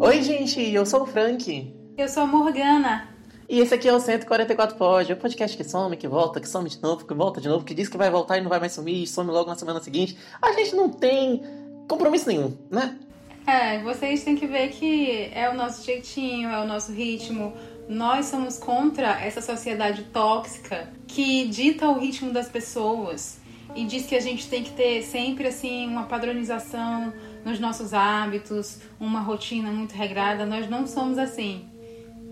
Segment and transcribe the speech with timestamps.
[0.00, 1.74] Oi, gente, eu sou o Frank.
[1.96, 3.08] Eu sou a Morgana.
[3.48, 6.48] E esse aqui é o 144 Pod, é o podcast que some, que volta, que
[6.48, 8.60] some de novo, que volta de novo, que diz que vai voltar e não vai
[8.60, 10.16] mais sumir, e some logo na semana seguinte.
[10.40, 11.42] A gente não tem
[11.88, 12.98] compromisso nenhum, né?
[13.46, 17.54] É, vocês têm que ver que é o nosso jeitinho, é o nosso ritmo.
[17.88, 23.40] Nós somos contra essa sociedade tóxica que dita o ritmo das pessoas
[23.74, 27.12] e diz que a gente tem que ter sempre assim uma padronização
[27.44, 30.44] nos nossos hábitos, uma rotina muito regrada.
[30.46, 31.68] Nós não somos assim.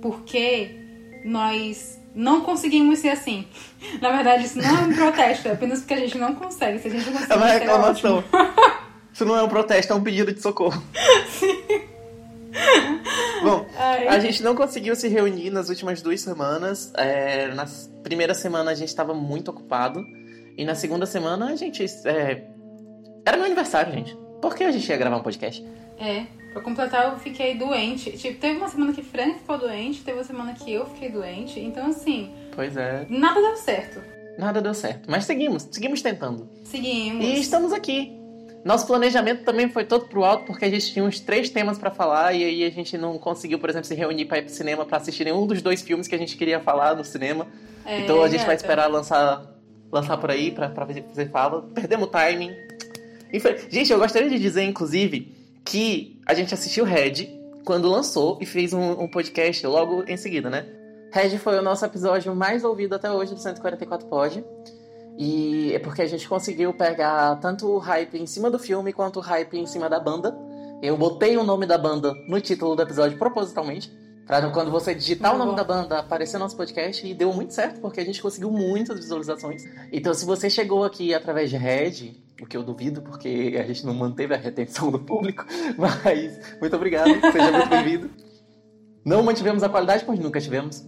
[0.02, 0.78] Porque
[1.24, 3.46] nós não conseguimos ser assim.
[4.00, 6.78] Na verdade, isso não é um protesto, é apenas porque a gente não consegue.
[6.78, 8.24] Se a gente consegue, É uma ser reclamação.
[9.12, 10.82] Isso não é um protesto, é um pedido de socorro.
[13.42, 14.08] Bom, Ai.
[14.08, 16.92] a gente não conseguiu se reunir nas últimas duas semanas.
[16.96, 17.64] É, na
[18.02, 20.04] primeira semana a gente estava muito ocupado.
[20.56, 21.82] E na segunda semana a gente.
[22.04, 22.44] é,
[23.24, 24.14] Era meu aniversário, gente.
[24.40, 25.64] Por que a gente ia gravar um podcast?
[25.98, 28.10] É, pra completar, eu fiquei doente.
[28.12, 31.58] Tipo, teve uma semana que Frank ficou doente, teve uma semana que eu fiquei doente.
[31.60, 34.00] Então, assim, Pois é, nada deu certo.
[34.38, 35.10] nada deu certo.
[35.10, 36.48] Mas seguimos, seguimos tentando.
[36.64, 37.24] Seguimos.
[37.24, 38.12] E estamos aqui.
[38.64, 41.88] Nosso planejamento também foi todo pro alto, porque a gente tinha uns três temas pra
[41.90, 44.84] falar, e aí a gente não conseguiu, por exemplo, se reunir pra ir pro cinema
[44.84, 47.46] pra assistir nenhum dos dois filmes que a gente queria falar no cinema.
[47.84, 48.62] É, então a gente vai gata.
[48.64, 49.46] esperar lançar,
[49.92, 51.62] lançar por aí pra, pra você fala.
[51.74, 52.50] Perdemos o timing.
[53.68, 57.28] Gente, eu gostaria de dizer, inclusive, que a gente assistiu Red
[57.64, 60.66] quando lançou e fez um, um podcast logo em seguida, né?
[61.12, 64.44] Red foi o nosso episódio mais ouvido até hoje do 144 Pod.
[65.18, 69.18] E é porque a gente conseguiu pegar tanto o hype em cima do filme quanto
[69.18, 70.36] o hype em cima da banda.
[70.82, 73.90] Eu botei o nome da banda no título do episódio propositalmente.
[74.26, 75.64] Pra quando você digitar o Muito nome bom.
[75.64, 78.98] da banda aparecer no nosso podcast e deu muito certo, porque a gente conseguiu muitas
[78.98, 79.62] visualizações.
[79.92, 83.84] Então, se você chegou aqui através de Red, o que eu duvido, porque a gente
[83.86, 85.44] não manteve a retenção do público,
[85.76, 88.10] mas muito obrigado, seja muito bem-vindo.
[89.04, 90.84] Não mantivemos a qualidade, pois nunca tivemos.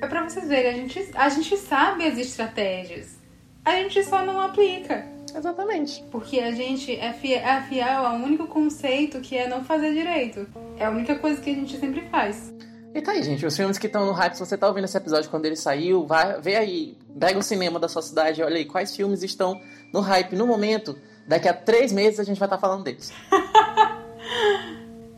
[0.00, 3.18] É pra vocês verem, a gente, a gente sabe as estratégias.
[3.64, 5.06] A gente só não aplica.
[5.34, 6.04] Exatamente.
[6.10, 10.46] Porque a gente é fiel, é fiel ao único conceito que é não fazer direito.
[10.76, 12.52] É a única coisa que a gente sempre faz.
[12.94, 13.44] E tá aí, gente.
[13.46, 16.06] Os filmes que estão no hype, se você tá ouvindo esse episódio quando ele saiu,
[16.06, 19.58] vai, vê aí, pega o cinema da sua cidade e olha aí quais filmes estão
[19.92, 20.98] no hype no momento.
[21.26, 23.12] Daqui a três meses a gente vai estar falando deles.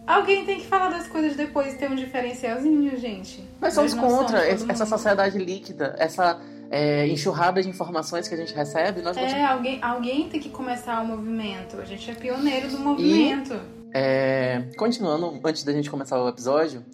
[0.06, 3.42] Alguém tem que falar das coisas depois e ter um diferencialzinho, gente.
[3.60, 6.38] Nós somos contra somos essa sociedade líquida, essa
[6.70, 9.00] é, enxurrada de informações que a gente recebe.
[9.00, 11.80] Nós vamos- É, alguém, alguém tem que começar o movimento.
[11.80, 13.58] A gente é pioneiro do movimento.
[13.94, 16.84] É, continuando, antes da gente começar o episódio,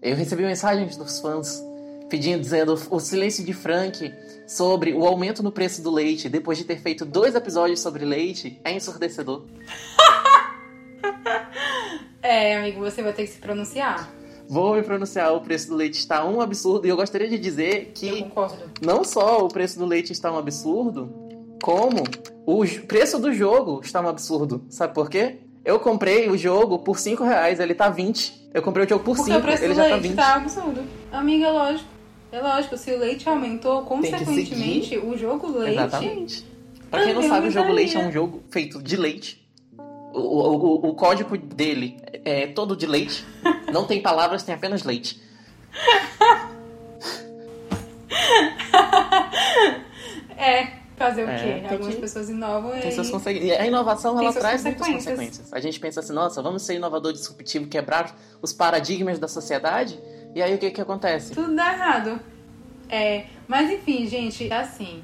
[0.00, 1.62] eu recebi mensagens dos fãs
[2.08, 4.12] pedindo, dizendo o silêncio de Frank
[4.46, 8.60] sobre o aumento no preço do leite depois de ter feito dois episódios sobre leite
[8.64, 9.44] é ensurdecedor.
[12.20, 14.12] É, amigo, você vai ter que se pronunciar.
[14.48, 17.92] Vou me pronunciar, o preço do leite está um absurdo e eu gostaria de dizer
[17.94, 18.26] que
[18.82, 21.14] não só o preço do leite está um absurdo,
[21.62, 22.02] como
[22.44, 24.64] o preço do jogo está um absurdo.
[24.68, 25.38] Sabe por quê?
[25.64, 28.37] Eu comprei o jogo por 5 reais, ele tá 20.
[28.58, 30.16] Eu comprei o jogo por Porque 5, o preço ele já tá leite 20.
[30.16, 30.82] tá absurdo.
[31.12, 31.88] Amiga, é lógico.
[32.32, 33.88] É lógico, se o leite aumentou, Tem que
[34.24, 35.78] consequentemente, o jogo leite.
[35.78, 36.44] Exatamente.
[36.90, 39.48] Pra quem não sabe, o jogo leite é um jogo feito de leite.
[40.12, 43.24] O, o, o- o código dele é todo de leite.
[43.72, 45.20] Não tem palavras, tem apenas leite.
[50.36, 51.60] É, fazer o É, quê?
[51.60, 52.92] tem Algumas que- pessoas inovam Tem e.
[52.92, 55.14] suas consegui- e A inovação Tem ela traz muitas consequências.
[55.14, 55.52] consequências.
[55.52, 59.98] A gente pensa assim, nossa, vamos ser inovador disruptivo, quebrar os paradigmas da sociedade.
[60.34, 61.32] E aí o que que acontece?
[61.32, 62.20] Tudo dá errado.
[62.90, 65.02] É, mas enfim, gente, é assim.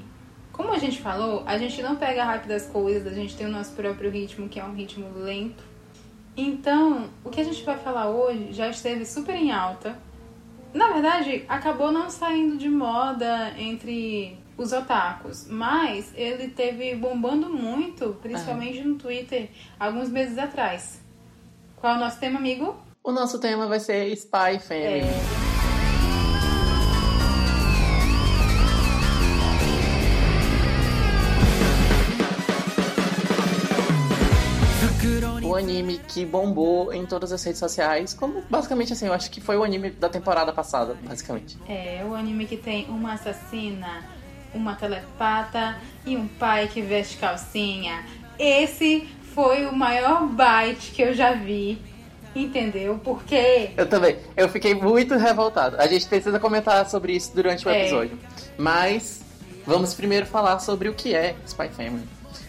[0.51, 3.51] Como a gente falou, a gente não pega rápido as coisas, a gente tem o
[3.51, 5.63] nosso próprio ritmo, que é um ritmo lento.
[6.37, 9.97] Então, o que a gente vai falar hoje já esteve super em alta.
[10.73, 18.17] Na verdade, acabou não saindo de moda entre os otakus, mas ele teve bombando muito,
[18.21, 19.49] principalmente no Twitter,
[19.79, 21.01] alguns meses atrás.
[21.75, 22.75] Qual é o nosso tema, amigo?
[23.03, 25.01] O nosso tema vai ser Spy Family.
[25.01, 25.55] É.
[35.43, 39.39] O anime que bombou em todas as redes sociais, como basicamente assim, eu acho que
[39.39, 41.57] foi o anime da temporada passada, basicamente.
[41.69, 44.03] É, o anime que tem uma assassina,
[44.55, 48.03] uma telepata e um pai que veste calcinha.
[48.39, 51.77] Esse foi o maior bite que eu já vi,
[52.35, 52.99] entendeu?
[53.03, 54.17] Porque Eu também.
[54.35, 55.75] Eu fiquei muito revoltado.
[55.79, 57.81] A gente precisa comentar sobre isso durante o É.
[57.81, 58.17] episódio.
[58.57, 59.21] Mas
[59.65, 62.03] vamos primeiro falar sobre o que é Spy Family.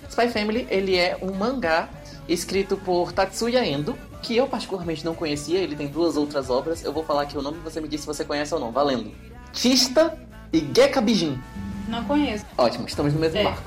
[0.08, 1.88] Spy Family, ele é um mangá
[2.28, 6.82] escrito por Tatsuya Endo, que eu particularmente não conhecia, ele tem duas outras obras.
[6.84, 8.72] Eu vou falar aqui o nome e você me diz se você conhece ou não.
[8.72, 9.12] Valendo.
[9.52, 10.18] Chista
[10.52, 11.38] e Geka Bijin.
[11.88, 12.44] Não conheço.
[12.58, 13.44] Ótimo, estamos no mesmo É.
[13.44, 13.62] barco.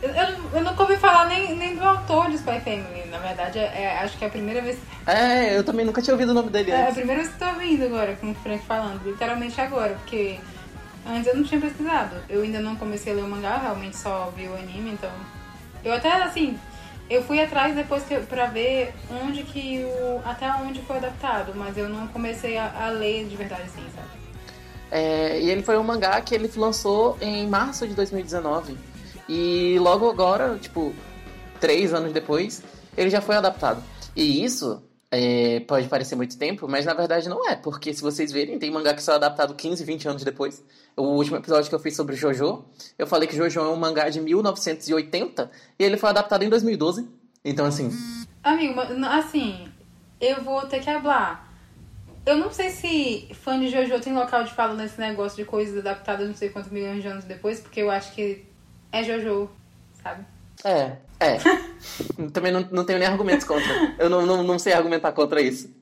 [0.00, 3.04] Eu, eu, eu nunca ouvi falar nem, nem do autor de Spy Family.
[3.10, 4.78] Na verdade, é, é- acho que é a primeira vez.
[5.06, 6.94] É, eu também nunca tinha ouvido o nome dele É a antes.
[6.94, 9.02] primeira vez que tô ouvindo agora, com o Frank falando.
[9.04, 10.38] Literalmente agora, porque
[11.04, 12.14] antes eu não tinha pesquisado.
[12.28, 15.10] Eu ainda não comecei a ler o mangá, realmente só vi o anime, então.
[15.84, 16.56] Eu até, assim,
[17.10, 18.94] eu fui atrás depois que, pra ver
[19.24, 20.20] onde que o.
[20.24, 24.06] até onde foi adaptado, mas eu não comecei a, a ler de verdade assim, sabe?
[24.90, 28.76] É, e ele foi um mangá que ele lançou em março de 2019.
[29.28, 30.94] E logo agora, tipo,
[31.60, 32.62] três anos depois,
[32.96, 33.82] ele já foi adaptado.
[34.16, 38.32] E isso é, pode parecer muito tempo, mas na verdade não é, porque se vocês
[38.32, 40.64] verem, tem mangá que só é adaptado 15, 20 anos depois.
[40.96, 42.64] O último episódio que eu fiz sobre Jojo,
[42.98, 47.08] eu falei que Jojo é um mangá de 1980 e ele foi adaptado em 2012.
[47.44, 47.90] Então, assim,
[48.42, 49.68] Amigo, assim,
[50.20, 51.47] eu vou ter que falar.
[52.28, 55.78] Eu não sei se fã de Jojo tem local de fala nesse negócio de coisas
[55.78, 58.44] adaptadas não sei quantos milhões de anos depois, porque eu acho que
[58.92, 59.48] é Jojo,
[60.02, 60.26] sabe?
[60.62, 61.38] É, é.
[62.30, 63.72] Também não, não tenho nem argumentos contra.
[63.98, 65.74] Eu não, não, não sei argumentar contra isso.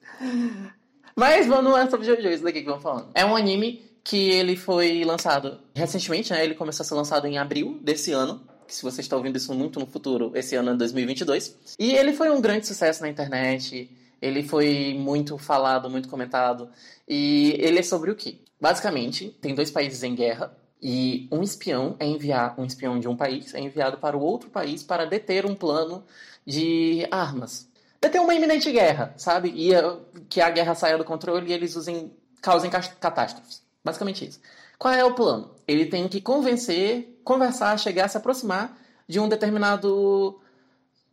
[1.16, 3.08] Mas vamos, é sobre Jojo isso daqui que vamos falando.
[3.12, 6.44] É um anime que ele foi lançado recentemente, né?
[6.44, 8.40] Ele começou a ser lançado em abril desse ano.
[8.68, 11.56] Que se você está ouvindo isso muito no futuro, esse ano é 2022.
[11.76, 13.90] E ele foi um grande sucesso na internet.
[14.20, 16.68] Ele foi muito falado, muito comentado.
[17.08, 18.38] E ele é sobre o quê?
[18.60, 20.56] Basicamente, tem dois países em guerra.
[20.80, 24.50] E um espião é enviar um espião de um país é enviado para o outro
[24.50, 26.04] país para deter um plano
[26.46, 27.68] de armas.
[28.00, 29.50] Deter uma iminente guerra, sabe?
[29.54, 29.96] E eh,
[30.28, 33.62] que a guerra saia do controle e eles usem causem catástrofes.
[33.84, 34.40] Basicamente isso.
[34.78, 35.50] Qual é o plano?
[35.66, 38.76] Ele tem que convencer, conversar, chegar, se aproximar
[39.08, 40.40] de um determinado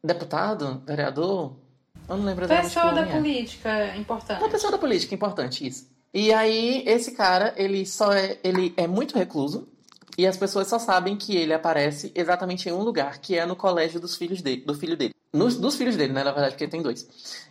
[0.03, 1.55] deputado, vereador.
[2.07, 3.05] Eu não lembro exatamente Pessoa da é.
[3.05, 4.39] política importante.
[4.41, 5.87] Uma pessoa da política, importante isso.
[6.13, 9.67] E aí, esse cara, ele só é, ele é muito recluso
[10.17, 13.55] e as pessoas só sabem que ele aparece exatamente em um lugar, que é no
[13.55, 15.13] colégio dos filhos dele, do filho dele.
[15.33, 17.07] Nos, dos filhos dele, né, na verdade, porque ele tem dois.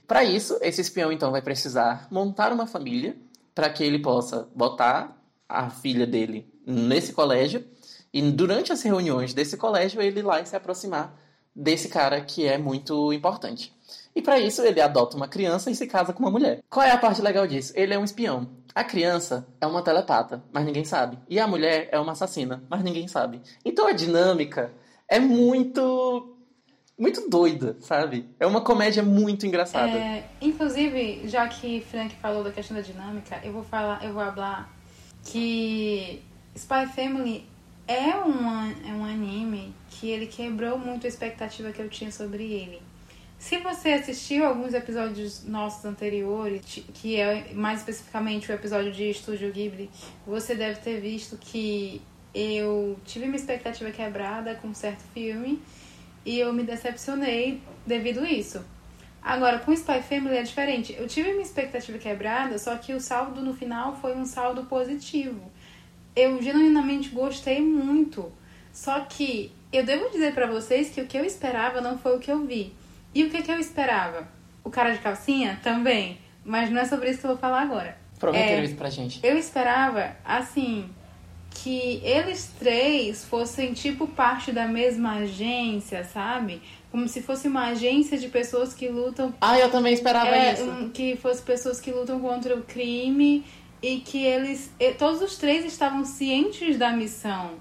[0.06, 3.16] Para isso, esse espião então vai precisar montar uma família
[3.52, 7.64] para que ele possa botar a filha dele nesse colégio
[8.12, 11.18] e durante as reuniões desse colégio ele ir lá e se aproximar
[11.54, 13.74] desse cara que é muito importante.
[14.14, 16.62] E para isso ele adota uma criança e se casa com uma mulher.
[16.68, 17.72] Qual é a parte legal disso?
[17.74, 18.48] Ele é um espião.
[18.74, 21.18] A criança é uma telepata, mas ninguém sabe.
[21.28, 23.40] E a mulher é uma assassina, mas ninguém sabe.
[23.64, 24.72] Então a dinâmica
[25.08, 26.28] é muito
[26.98, 28.28] muito doida, sabe?
[28.38, 29.90] É uma comédia muito engraçada.
[29.90, 34.24] É, inclusive, já que Frank falou da questão da dinâmica, eu vou falar, eu vou
[34.24, 34.72] falar
[35.24, 36.22] que
[36.54, 37.48] Spy Family
[37.88, 42.44] é um, é um anime que ele quebrou muito a expectativa que eu tinha sobre
[42.44, 42.80] ele.
[43.42, 46.62] Se você assistiu alguns episódios nossos anteriores,
[46.94, 49.90] que é mais especificamente o episódio de Estúdio Ghibli,
[50.24, 52.00] você deve ter visto que
[52.32, 55.60] eu tive uma expectativa quebrada com um certo filme
[56.24, 58.64] e eu me decepcionei devido a isso.
[59.20, 60.94] Agora, com Spy Family é diferente.
[60.96, 65.50] Eu tive uma expectativa quebrada, só que o saldo no final foi um saldo positivo.
[66.14, 68.32] Eu genuinamente gostei muito.
[68.72, 72.20] Só que eu devo dizer pra vocês que o que eu esperava não foi o
[72.20, 72.72] que eu vi.
[73.14, 74.26] E o que, que eu esperava?
[74.64, 75.58] O cara de calcinha?
[75.62, 76.18] Também.
[76.44, 77.96] Mas não é sobre isso que eu vou falar agora.
[78.18, 79.20] Prometeram É, isso pra gente.
[79.22, 80.88] eu esperava, assim,
[81.50, 86.62] que eles três fossem tipo parte da mesma agência, sabe?
[86.90, 89.34] Como se fosse uma agência de pessoas que lutam.
[89.40, 90.90] Ah, eu também esperava É, isso.
[90.94, 93.44] que fosse pessoas que lutam contra o crime
[93.82, 94.70] e que eles.
[94.98, 97.52] Todos os três estavam cientes da missão.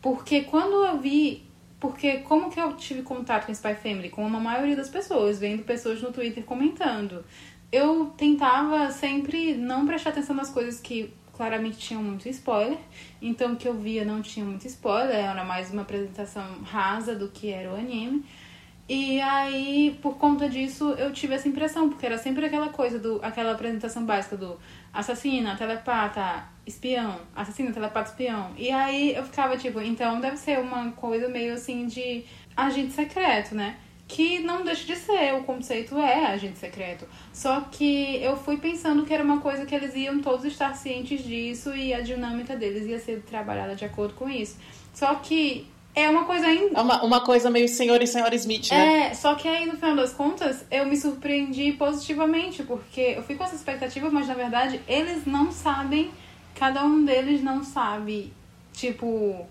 [0.00, 1.45] Porque quando eu vi.
[1.86, 4.10] Porque como que eu tive contato com Spy Family?
[4.10, 7.24] Com a maioria das pessoas, vendo pessoas no Twitter comentando.
[7.70, 12.78] Eu tentava sempre não prestar atenção nas coisas que claramente tinham muito spoiler.
[13.22, 17.28] Então o que eu via não tinha muito spoiler, era mais uma apresentação rasa do
[17.28, 18.24] que era o anime.
[18.88, 23.20] E aí, por conta disso, eu tive essa impressão, porque era sempre aquela coisa do
[23.22, 24.58] aquela apresentação básica do
[24.96, 28.52] assassina, telepata, espião, assassina, telepata, espião.
[28.56, 32.24] E aí eu ficava tipo, então deve ser uma coisa meio assim de
[32.56, 33.76] agente secreto, né?
[34.08, 37.06] Que não deixa de ser, o conceito é agente secreto.
[37.32, 41.22] Só que eu fui pensando que era uma coisa que eles iam todos estar cientes
[41.22, 44.56] disso e a dinâmica deles ia ser trabalhada de acordo com isso.
[44.94, 48.70] Só que é uma coisa ainda É uma, uma coisa meio senhor e senhora Smith,
[48.70, 49.08] né?
[49.08, 53.34] é, só que aí no final das contas eu me surpreendi positivamente, porque eu fui
[53.34, 56.10] com essa expectativa, mas na verdade eles não sabem,
[56.54, 58.32] cada um deles não sabe,
[58.74, 59.46] tipo,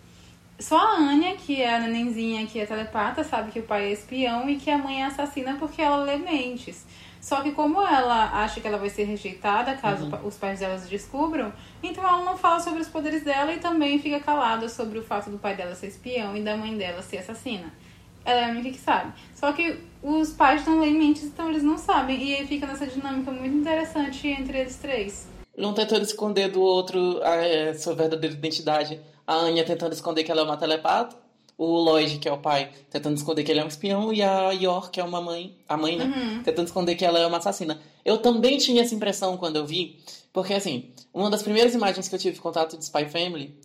[0.60, 3.92] Só a Anya, que é a nenenzinha que é telepata, sabe que o pai é
[3.92, 6.86] espião e que a mãe é assassina porque ela lê mentes.
[7.26, 10.28] Só que como ela acha que ela vai ser rejeitada caso Uhum.
[10.28, 11.52] os pais delas descubram,
[11.82, 15.32] então ela não fala sobre os poderes dela e também fica calada sobre o fato
[15.32, 17.74] do pai dela ser espião e da mãe dela ser assassina.
[18.24, 19.12] Ela é a única que sabe.
[19.34, 22.24] Só que os pais não leem mentes, então eles não sabem.
[22.24, 25.28] E aí fica nessa dinâmica muito interessante entre eles três.
[25.58, 29.02] Um tentando esconder do outro a é, sua verdadeira identidade.
[29.26, 31.25] A Anya tentando esconder que ela é uma telepata.
[31.58, 34.14] O Lloyd, que é o pai, tentando esconder que ele é um espião.
[34.14, 36.06] E a Yor, que é uma mãe, a mãe, né?
[36.06, 36.44] Uhum.
[36.44, 37.80] Tentando esconder que ela é uma assassina.
[38.04, 40.00] Eu também tinha essa impressão quando eu vi.
[40.34, 43.58] Porque, assim, uma das primeiras imagens que eu tive contato de Spy Family.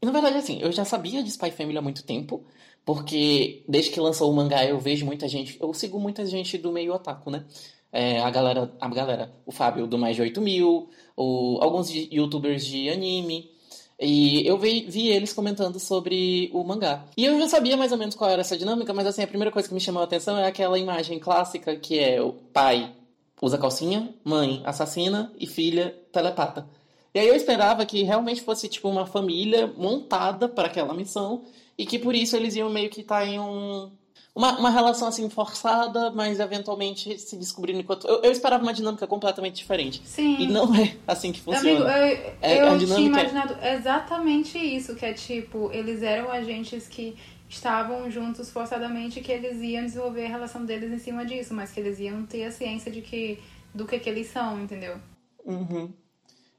[0.00, 2.44] E na verdade, assim, eu já sabia de Spy Family há muito tempo.
[2.84, 5.58] Porque desde que lançou o mangá eu vejo muita gente.
[5.60, 7.44] Eu sigo muita gente do meio otaku, né?
[7.92, 12.64] É, a galera, a galera, o Fábio do Mais de 8 mil, o, alguns youtubers
[12.64, 13.50] de anime.
[13.98, 17.04] E eu vi, vi eles comentando sobre o mangá.
[17.16, 19.50] E eu já sabia mais ou menos qual era essa dinâmica, mas assim, a primeira
[19.50, 22.94] coisa que me chamou a atenção é aquela imagem clássica que é o pai
[23.40, 26.66] usa calcinha, mãe assassina e filha telepata.
[27.14, 31.44] E aí eu esperava que realmente fosse tipo uma família montada para aquela missão
[31.78, 33.90] e que por isso eles iam meio que estar em um
[34.36, 39.06] uma, uma relação assim forçada, mas eventualmente se descobrindo enquanto eu, eu esperava uma dinâmica
[39.06, 40.02] completamente diferente.
[40.04, 40.36] Sim.
[40.38, 41.70] E não é assim que funciona.
[41.70, 46.30] Amigo, eu, É, eu a tinha é- imaginado exatamente isso, que é tipo, eles eram
[46.30, 47.16] agentes que
[47.48, 51.80] estavam juntos forçadamente que eles iam desenvolver a relação deles em cima disso, mas que
[51.80, 53.38] eles iam ter a ciência de que
[53.74, 54.96] do que, que eles são, entendeu?
[55.44, 55.90] Uhum.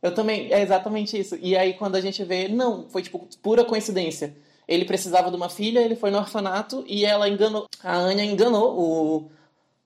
[0.01, 1.35] Eu também, é exatamente isso.
[1.41, 4.35] E aí quando a gente vê, não, foi tipo pura coincidência.
[4.67, 8.77] Ele precisava de uma filha, ele foi no orfanato e ela enganou, a Anya enganou
[8.77, 9.31] o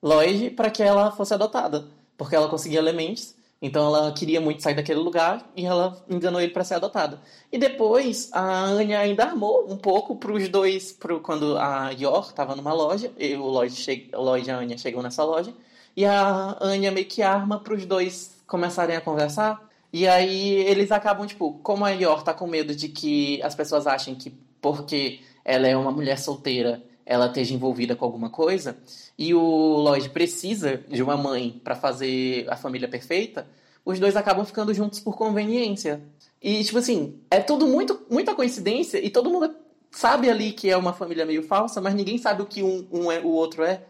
[0.02, 1.86] Lloyd para que ela fosse adotada,
[2.18, 3.36] porque ela conseguia elementos.
[3.62, 7.22] Então ela queria muito sair daquele lugar e ela enganou ele para ser adotada.
[7.52, 12.26] E depois a Anya ainda armou um pouco para os dois, pro, quando a Yor
[12.30, 15.54] estava numa loja, e o Lloyd, che, o Lloyd e a Anya chegam nessa loja,
[15.96, 19.62] e a Anya meio que arma para os dois começarem a conversar.
[19.94, 23.86] E aí eles acabam, tipo, como a Yor tá com medo de que as pessoas
[23.86, 28.78] achem que porque ela é uma mulher solteira, ela esteja envolvida com alguma coisa,
[29.18, 33.48] e o Lloyd precisa de uma mãe para fazer a família perfeita,
[33.84, 36.02] os dois acabam ficando juntos por conveniência.
[36.42, 39.56] E, tipo assim, é tudo muito, muita coincidência, e todo mundo
[39.90, 43.12] sabe ali que é uma família meio falsa, mas ninguém sabe o que um, um
[43.12, 43.82] é, o outro é.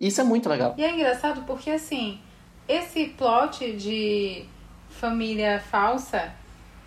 [0.00, 0.74] Isso é muito legal.
[0.76, 2.20] E é engraçado porque, assim,
[2.68, 4.44] esse plot de
[4.88, 6.34] família falsa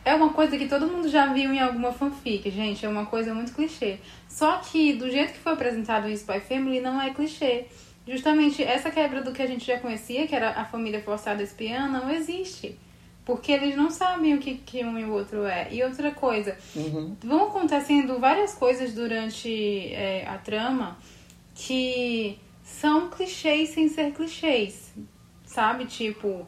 [0.06, 2.86] é uma coisa que todo mundo já viu em alguma fanfic, gente.
[2.86, 3.98] É uma coisa muito clichê.
[4.30, 7.66] Só que, do jeito que foi apresentado em Spy Family, não é clichê.
[8.08, 11.88] Justamente essa quebra do que a gente já conhecia, que era a família forçada espiã,
[11.88, 12.78] não existe.
[13.26, 15.68] Porque eles não sabem o que, que um e o outro é.
[15.72, 17.16] E outra coisa, Uhum.
[17.24, 20.96] vão acontecendo várias coisas durante é, a trama
[21.56, 24.94] que são clichês sem ser clichês,
[25.46, 25.86] sabe?
[25.86, 26.48] Tipo,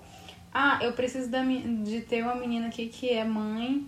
[0.59, 3.85] ah, eu preciso da, de ter uma menina aqui que é mãe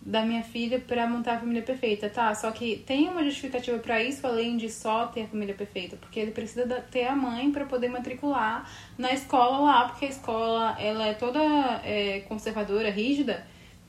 [0.00, 2.32] da minha filha pra montar a família perfeita, tá?
[2.34, 6.20] Só que tem uma justificativa pra isso além de só ter a família perfeita, porque
[6.20, 11.06] ele precisa ter a mãe pra poder matricular na escola lá, porque a escola ela
[11.06, 11.40] é toda
[11.84, 13.44] é, conservadora, rígida.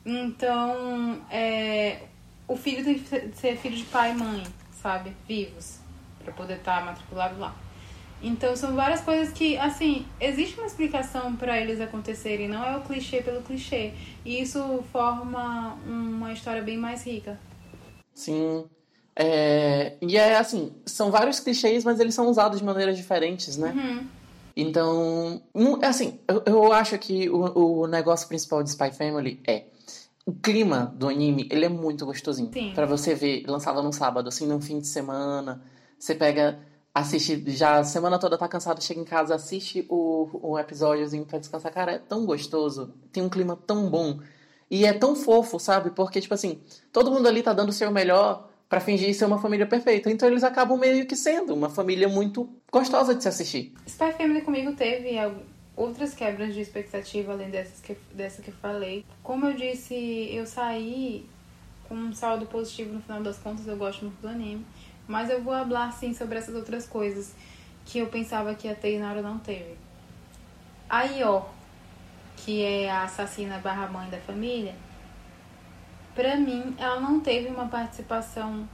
[0.05, 2.01] Então, é,
[2.47, 5.13] o filho tem que ser- filho de pai e mãe, sabe?
[5.27, 5.79] Vivos,
[6.23, 7.55] pra poder estar matriculado lá.
[8.23, 12.81] Então, são várias coisas que, assim, existe uma explicação pra eles acontecerem, não é o
[12.81, 13.91] clichê pelo clichê.
[14.23, 17.37] E isso forma uma história bem mais rica.
[18.13, 18.65] Sim.
[19.15, 23.71] É, E é assim, são vários clichês, mas eles são usados de maneiras diferentes, né?
[23.75, 24.07] Uhum.
[24.55, 25.41] Então,
[25.81, 29.65] assim, eu, eu acho que o, o negócio principal de Spy Family é
[30.25, 32.49] o clima do anime, ele é muito gostosinho.
[32.73, 35.61] Pra você ver, lançado num sábado, assim, num fim de semana,
[35.99, 36.59] você pega,
[36.93, 41.39] assiste, já a semana toda tá cansado, chega em casa, assiste o, o episódiozinho pra
[41.39, 41.71] descansar.
[41.71, 44.19] Cara, é tão gostoso, tem um clima tão bom.
[44.69, 45.91] E é tão fofo, sabe?
[45.91, 49.39] Porque, tipo assim, todo mundo ali tá dando o seu melhor pra fingir ser uma
[49.39, 50.09] família perfeita.
[50.09, 53.73] Então eles acabam meio que sendo uma família muito gostosa de se assistir.
[53.88, 55.15] Spy Family comigo teve
[55.75, 59.05] outras quebras de expectativa além dessas que, dessa que eu falei.
[59.21, 59.93] Como eu disse,
[60.33, 61.27] eu saí
[61.88, 64.65] com um saldo positivo no final das contas, eu gosto muito do anime.
[65.07, 67.33] Mas eu vou falar sim sobre essas outras coisas
[67.86, 69.75] que eu pensava que ia ter e na hora não teve.
[70.89, 71.43] A Io,
[72.38, 74.75] que é a assassina barra mãe da família,
[76.15, 78.67] pra mim ela não teve uma participação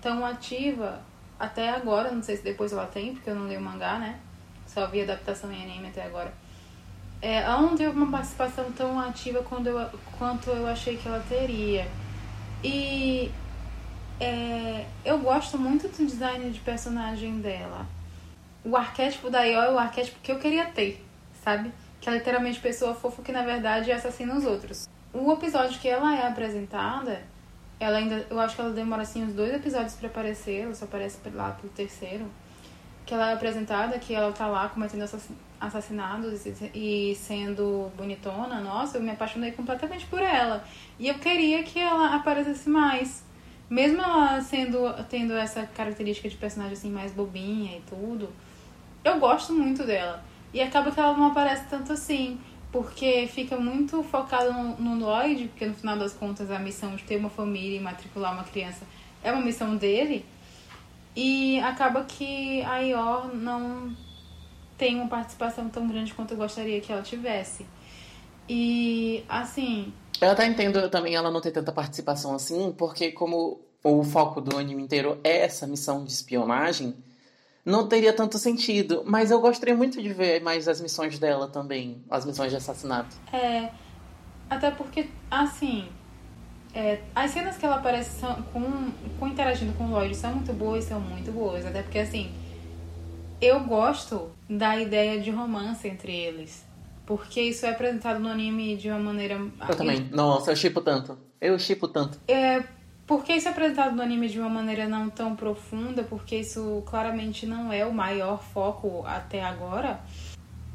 [0.00, 1.00] tão ativa
[1.38, 2.10] até agora.
[2.10, 4.18] Não sei se depois ela tem, porque eu não li o mangá, né?
[4.66, 6.32] Só vi adaptação em anime até agora.
[7.22, 11.24] É, ela não teve uma participação tão ativa quando eu, quanto eu achei que ela
[11.28, 11.86] teria.
[12.62, 13.30] E
[14.20, 17.86] é, eu gosto muito do design de personagem dela.
[18.64, 21.04] O arquétipo da Io é o arquétipo que eu queria ter,
[21.44, 21.70] sabe?
[22.00, 24.88] Que é literalmente pessoa fofa que na verdade assassina os outros.
[25.12, 27.22] O episódio que ela é apresentada,
[27.78, 28.26] ela ainda.
[28.28, 31.52] Eu acho que ela demora assim uns dois episódios para aparecer, ela só aparece lá
[31.52, 32.26] pro terceiro.
[33.04, 35.04] Que ela é apresentada, que ela tá lá cometendo
[35.60, 36.44] assassinatos
[36.74, 38.60] e sendo bonitona.
[38.60, 40.64] Nossa, eu me apaixonei completamente por ela.
[40.98, 43.24] E eu queria que ela aparecesse mais.
[43.68, 48.28] Mesmo ela sendo tendo essa característica de personagem assim mais bobinha e tudo,
[49.04, 50.22] eu gosto muito dela.
[50.54, 52.38] E acaba que ela não aparece tanto assim,
[52.70, 57.02] porque fica muito focado no, no Lloyd, porque no final das contas a missão de
[57.02, 58.84] ter uma família e matricular uma criança
[59.22, 60.24] é uma missão dele.
[61.14, 63.96] E acaba que a Ior não
[64.76, 67.66] tem uma participação tão grande quanto eu gostaria que ela tivesse.
[68.48, 74.02] E assim, eu até entendo também ela não ter tanta participação assim, porque como o
[74.02, 76.94] foco do anime inteiro é essa missão de espionagem,
[77.64, 79.02] não teria tanto sentido.
[79.06, 83.14] Mas eu gostaria muito de ver mais as missões dela também, as missões de assassinato.
[83.32, 83.70] É,
[84.48, 85.88] até porque, assim,
[86.74, 90.52] é, as cenas que ela aparece são, com, com interagindo com o Lloyd são muito
[90.52, 91.66] boas, são muito boas.
[91.66, 92.32] Até porque, assim,
[93.40, 96.65] eu gosto da ideia de romance entre eles.
[97.06, 99.40] Porque isso é apresentado no anime de uma maneira.
[99.68, 100.08] Eu também.
[100.10, 101.16] Nossa, eu chipo tanto.
[101.40, 102.18] Eu chipo tanto.
[102.26, 102.62] É.
[103.06, 107.46] Porque isso é apresentado no anime de uma maneira não tão profunda, porque isso claramente
[107.46, 110.00] não é o maior foco até agora.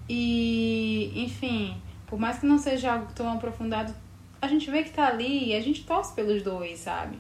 [0.08, 1.76] E, enfim,
[2.08, 3.94] por mais que não seja algo tão aprofundado,
[4.42, 7.20] a gente vê que tá ali e a gente torce pelos dois, sabe?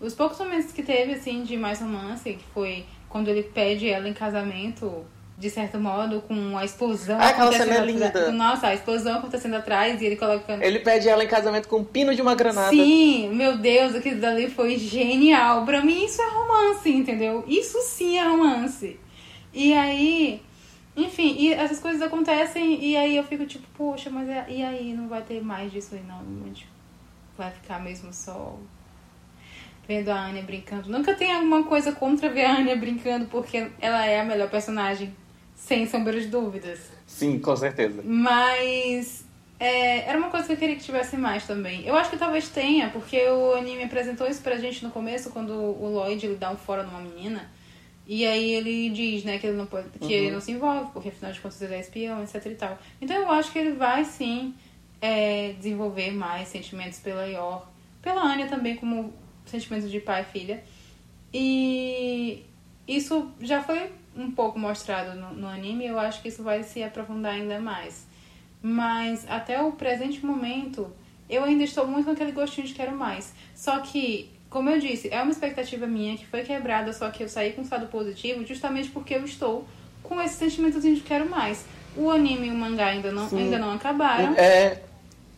[0.00, 4.08] Os poucos momentos que teve, assim, de mais romance, que foi quando ele pede ela
[4.08, 5.04] em casamento
[5.38, 7.16] de certo modo, com a explosão.
[7.20, 8.32] Ah, aquela cena é linda.
[8.32, 10.62] Nossa, a explosão acontecendo atrás e ele colocando.
[10.62, 12.70] Ele pede ela em casamento com um pino de uma granada.
[12.70, 15.64] Sim, meu Deus, aquilo dali foi genial.
[15.64, 17.44] Pra mim, isso é romance, entendeu?
[17.46, 18.98] Isso sim é romance.
[19.54, 20.42] E aí.
[20.96, 24.92] Enfim, e essas coisas acontecem e aí eu fico tipo, poxa, mas é, e aí?
[24.92, 26.20] Não vai ter mais disso aí, não.
[27.36, 28.58] Vai ficar mesmo só
[29.86, 30.90] vendo a Anya brincando.
[30.90, 35.14] Nunca tem alguma coisa contra ver a Anya brincando, porque ela é a melhor personagem
[35.58, 36.78] sem sombra de dúvidas.
[37.06, 38.00] Sim, com certeza.
[38.04, 39.24] Mas
[39.58, 41.84] é, era uma coisa que eu queria que tivesse mais também.
[41.84, 45.52] Eu acho que talvez tenha, porque o anime apresentou isso pra gente no começo, quando
[45.52, 47.50] o Lloyd ele dá um fora numa menina.
[48.06, 50.10] E aí ele diz, né, que ele não pode, que uhum.
[50.10, 52.78] ele não se envolve, porque afinal de contas ele é espião, etc e tal.
[53.02, 54.54] Então eu acho que ele vai sim
[55.02, 57.66] é, desenvolver mais sentimentos pela Yor,
[58.00, 59.12] pela Anya também, como
[59.44, 60.64] sentimentos de pai e filha.
[61.34, 62.46] E
[62.86, 66.82] isso já foi um pouco mostrado no, no anime, eu acho que isso vai se
[66.82, 68.06] aprofundar ainda mais.
[68.60, 70.90] Mas até o presente momento,
[71.30, 73.32] eu ainda estou muito com aquele gostinho de quero mais.
[73.54, 77.28] Só que, como eu disse, é uma expectativa minha que foi quebrada, só que eu
[77.28, 79.64] saí com um estado positivo justamente porque eu estou
[80.02, 81.64] com esse sentimentozinho de quero mais.
[81.96, 84.34] O anime e o mangá ainda não, ainda não acabaram.
[84.34, 84.82] É...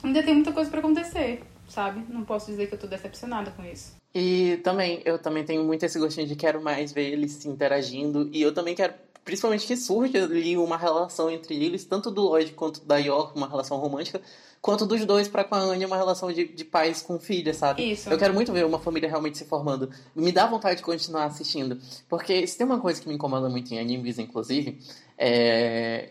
[0.03, 2.03] Ainda tem muita coisa para acontecer, sabe?
[2.09, 4.00] Não posso dizer que eu tô decepcionada com isso.
[4.15, 8.29] E também, eu também tenho muito esse gostinho de quero mais ver eles se interagindo.
[8.33, 8.93] E eu também quero,
[9.25, 13.49] principalmente, que surja ali uma relação entre eles, tanto do Lloyd quanto da York, uma
[13.49, 14.21] relação romântica,
[14.61, 17.93] quanto dos dois para com a Anya, uma relação de, de pais com filha, sabe?
[17.93, 18.11] Isso.
[18.11, 19.89] Eu quero muito ver uma família realmente se formando.
[20.15, 21.79] Me dá vontade de continuar assistindo.
[22.09, 24.81] Porque se tem uma coisa que me incomoda muito em animes, inclusive,
[25.17, 26.11] é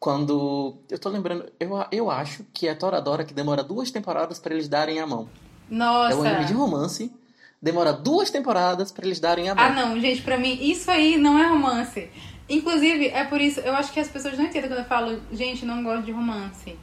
[0.00, 0.74] quando.
[0.88, 1.52] Eu tô lembrando.
[1.60, 5.28] Eu, eu acho que é Toradora que demora duas temporadas para eles darem a mão.
[5.68, 6.14] Nossa!
[6.14, 7.12] É um anime de romance
[7.60, 9.64] demora duas temporadas para eles darem a mão.
[9.64, 12.08] Ah, não, gente, para mim isso aí não é romance.
[12.48, 15.64] Inclusive, é por isso, eu acho que as pessoas não entendem quando eu falo, gente,
[15.64, 16.76] não gosto de romance.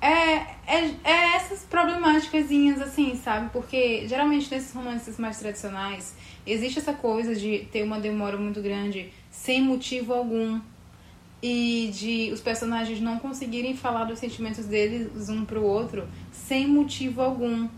[0.00, 2.46] É, é, é essas problemáticas
[2.80, 3.50] assim, sabe?
[3.50, 6.14] Porque geralmente nesses romances mais tradicionais
[6.46, 10.58] existe essa coisa de ter uma demora muito grande sem motivo algum
[11.42, 17.20] e de os personagens não conseguirem falar dos sentimentos deles um pro outro sem motivo
[17.20, 17.68] algum.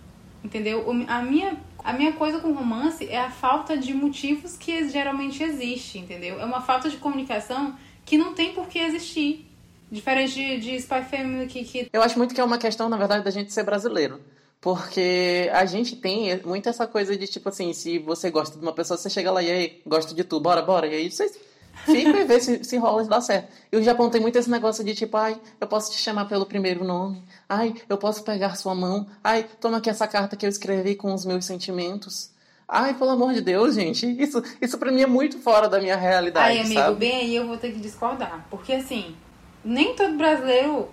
[0.44, 0.84] Entendeu?
[1.08, 5.98] A minha a minha coisa com romance é a falta de motivos que geralmente existe,
[5.98, 6.40] entendeu?
[6.40, 9.46] É uma falta de comunicação que não tem por que existir.
[9.90, 11.88] Diferente de, de Spy Family que, que.
[11.92, 14.20] Eu acho muito que é uma questão, na verdade, da gente ser brasileiro.
[14.60, 18.72] Porque a gente tem muito essa coisa de tipo assim, se você gosta de uma
[18.72, 20.86] pessoa, você chega lá e aí, gosto de tu, bora, bora.
[20.86, 21.36] E aí vocês
[21.84, 23.48] Fica e vê se, se rola e dá certo.
[23.72, 26.46] E o Japão tem muito esse negócio de tipo, ai, eu posso te chamar pelo
[26.46, 27.22] primeiro nome.
[27.54, 29.06] Ai, eu posso pegar sua mão.
[29.22, 32.30] Ai, toma aqui essa carta que eu escrevi com os meus sentimentos.
[32.66, 34.06] Ai, pelo amor de Deus, gente.
[34.06, 36.46] Isso, isso pra mim é muito fora da minha realidade.
[36.46, 36.96] Ai, amigo, sabe?
[36.96, 38.46] bem aí eu vou ter que discordar.
[38.48, 39.14] Porque assim,
[39.62, 40.88] nem todo brasileiro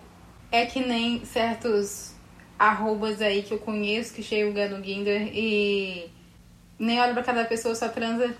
[0.52, 2.12] é que nem certos
[2.58, 6.10] arrobas aí que eu conheço que chegam no Ginder e
[6.78, 8.36] nem olha pra cada pessoa, só transa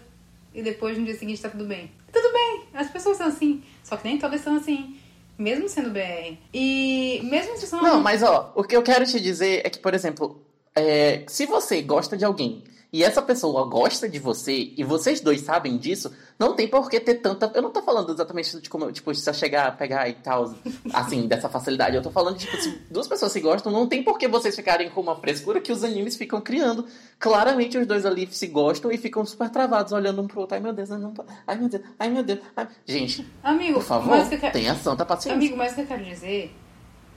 [0.54, 1.90] e depois no dia seguinte tá tudo bem.
[2.12, 3.64] Tudo bem, as pessoas são assim.
[3.82, 4.99] Só que nem todas são assim.
[5.40, 6.38] Mesmo sendo BR.
[6.54, 7.82] E mesmo se são.
[7.82, 10.42] Não, mas ó, o que eu quero te dizer é que, por exemplo,
[10.76, 15.42] é, se você gosta de alguém e essa pessoa gosta de você, e vocês dois
[15.42, 17.52] sabem disso, não tem por que ter tanta.
[17.54, 20.56] Eu não tô falando exatamente de como, tipo, se chegar, pegar e tal,
[20.94, 21.96] assim, dessa facilidade.
[21.96, 24.56] Eu tô falando de, tipo, se duas pessoas se gostam, não tem por que vocês
[24.56, 26.88] ficarem com uma frescura que os animes ficam criando.
[27.20, 30.56] Claramente os dois ali se gostam e ficam super travados, olhando um pro outro.
[30.56, 31.14] Ai meu Deus, não,
[31.46, 32.40] ai meu Deus, ai meu Deus.
[32.58, 32.68] Ai...
[32.88, 35.36] Gente, Amigo, por favor, mas que eu quero- tenha santa paciência.
[35.36, 36.56] Amigo, mas o que eu quero dizer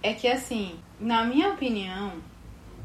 [0.03, 2.13] é que, assim, na minha opinião,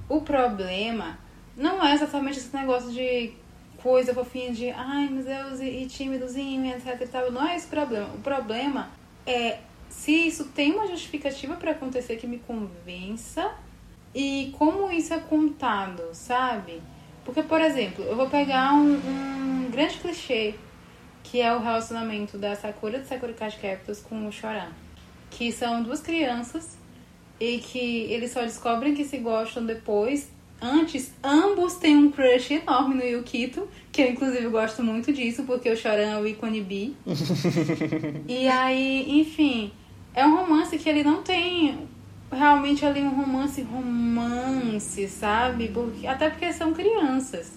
[0.08, 1.18] o problema
[1.58, 3.34] não é exatamente esse negócio de
[3.82, 7.32] coisa fofinha de ai, meu Deus, e, e tímidozinho, etc e tal.
[7.32, 8.08] Não é esse problema.
[8.14, 8.90] O problema
[9.26, 13.52] é se isso tem uma justificativa pra acontecer que me convença
[14.14, 16.82] e como isso é contado, sabe?
[17.26, 20.56] Porque, por exemplo, eu vou pegar um, um grande clichê
[21.24, 24.72] que é o relacionamento da Sakura de Sakura Card Captors com o Choran.
[25.30, 26.78] Que são duas crianças
[27.40, 30.32] e que eles só descobrem que se gostam depois.
[30.62, 35.70] Antes, ambos têm um crush enorme no Yukito, que eu inclusive gosto muito disso, porque
[35.70, 36.96] o Choran é o ícone bi.
[38.28, 39.72] e aí, enfim,
[40.16, 41.78] é um romance que ele não tem
[42.32, 45.68] realmente ali um romance romance, sabe?
[45.70, 47.52] Porque, até porque são crianças.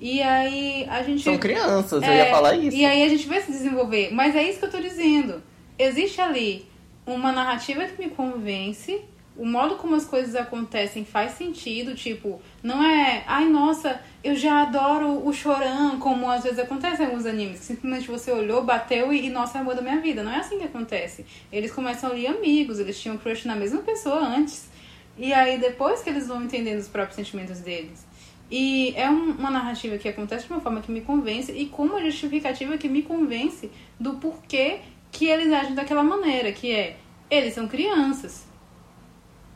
[0.00, 1.22] E aí a gente.
[1.22, 2.74] São crianças, eu É, ia falar isso.
[2.74, 4.10] E aí a gente vai se desenvolver.
[4.12, 5.42] Mas é isso que eu tô dizendo.
[5.78, 6.64] Existe ali
[7.06, 9.02] uma narrativa que me convence,
[9.40, 14.60] o modo como as coisas acontecem faz sentido, tipo, não é, ai nossa, eu já
[14.60, 19.10] adoro o Choran, como às vezes acontece em alguns animes, que simplesmente você olhou, bateu
[19.10, 20.22] e, e nossa, é amor da minha vida.
[20.22, 21.24] Não é assim que acontece.
[21.50, 24.68] Eles começam ali amigos, eles tinham crush na mesma pessoa antes.
[25.16, 28.06] E aí depois que eles vão entendendo os próprios sentimentos deles.
[28.50, 31.84] E é um- uma narrativa que acontece de uma forma que me convence e com
[31.84, 36.96] uma justificativa que me convence do porquê que eles agem daquela maneira, que é,
[37.30, 38.49] eles são crianças.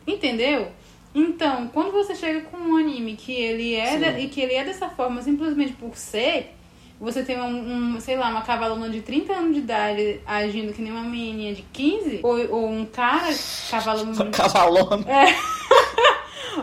[0.07, 0.69] Entendeu?
[1.14, 4.64] Então, quando você chega com um anime que ele é de- e que ele é
[4.64, 6.51] dessa forma simplesmente por ser,
[7.01, 10.83] você tem um, um, sei lá, uma cavalona de 30 anos de idade agindo que
[10.83, 13.29] nem uma menininha de 15, ou, ou um cara
[13.71, 15.07] cavalona Cavalona.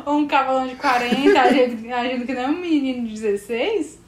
[0.05, 4.00] ou um cavalão de 40 agindo, agindo que nem um menino de 16,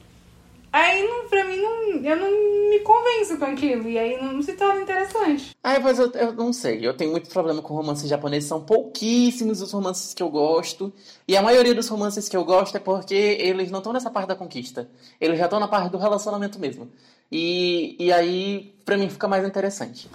[0.82, 3.88] aí não, pra mim não, eu não me convenço com aquilo.
[3.88, 5.50] E aí não se torna interessante.
[5.62, 6.86] Ai, mas eu, eu não sei.
[6.86, 8.48] Eu tenho muito problema com romances japoneses.
[8.48, 10.92] São pouquíssimos os romances que eu gosto.
[11.26, 14.28] E a maioria dos romances que eu gosto é porque eles não estão nessa parte
[14.28, 14.88] da conquista.
[15.20, 16.90] Eles já estão na parte do relacionamento mesmo.
[17.30, 20.08] E, e aí, pra mim, fica mais interessante.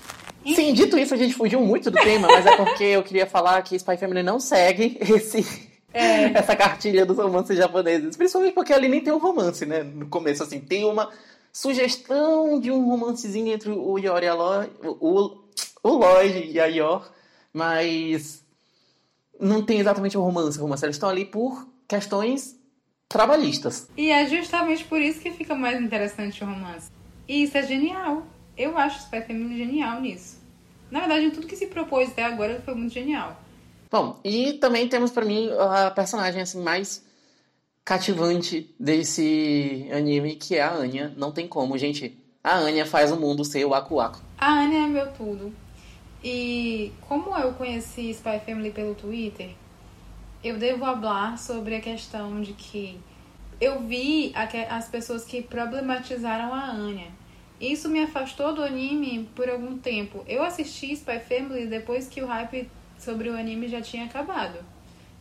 [0.45, 3.61] Sim, dito isso, a gente fugiu muito do tema, mas é porque eu queria falar
[3.61, 5.68] que Spy Family não segue esse,
[6.35, 8.15] essa cartilha dos romances japoneses.
[8.15, 9.83] Principalmente porque ali nem tem um romance, né?
[9.83, 11.09] No começo, assim, tem uma
[11.51, 15.37] sugestão de um romancezinho entre o Yori e a Lloyd, o,
[15.83, 17.11] o Lloyd e a Yor,
[17.51, 18.43] mas
[19.39, 20.85] não tem exatamente um romance, romance.
[20.85, 22.55] Eles estão ali por questões
[23.07, 23.89] trabalhistas.
[23.97, 26.91] E é justamente por isso que fica mais interessante o romance.
[27.27, 28.23] E isso é genial.
[28.55, 30.37] Eu acho o Spy Family genial nisso.
[30.91, 33.41] Na verdade, em tudo que se propôs até agora foi muito genial.
[33.91, 37.03] Bom, e também temos pra mim a personagem assim mais
[37.83, 41.11] cativante desse anime, que é a Anya.
[41.17, 42.15] Não tem como, gente.
[42.43, 44.21] A Anya faz o mundo ser o Aku Aku.
[44.37, 45.51] A Anya é meu tudo.
[46.23, 49.55] E como eu conheci Spy Family pelo Twitter,
[50.43, 52.99] eu devo falar sobre a questão de que
[53.59, 54.31] eu vi
[54.69, 57.07] as pessoas que problematizaram a Anya.
[57.59, 60.23] Isso me afastou do anime por algum tempo.
[60.27, 62.69] Eu assisti Spy Family depois que o hype
[62.99, 64.59] sobre o anime já tinha acabado.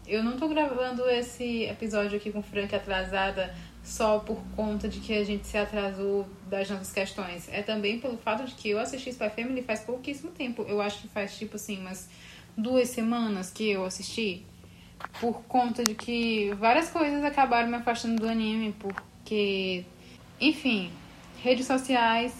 [0.06, 5.14] Eu não tô gravando esse episódio aqui com Frank atrasada só por conta de que
[5.14, 7.48] a gente se atrasou das nossas questões.
[7.50, 10.62] É também pelo fato de que eu assisti Spy Family faz pouquíssimo tempo.
[10.68, 12.08] Eu acho que faz tipo assim umas
[12.56, 14.44] duas semanas que eu assisti.
[15.20, 18.74] Por conta de que várias coisas acabaram me afastando do anime.
[18.78, 19.84] Porque,
[20.40, 20.90] enfim,
[21.42, 22.34] redes sociais,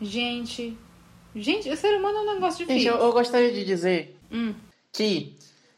[0.00, 0.76] gente.
[1.34, 2.92] Gente, o ser humano é um negócio Gente, difícil.
[2.94, 4.54] eu, eu gostaria de dizer Hum.
[4.92, 5.34] Que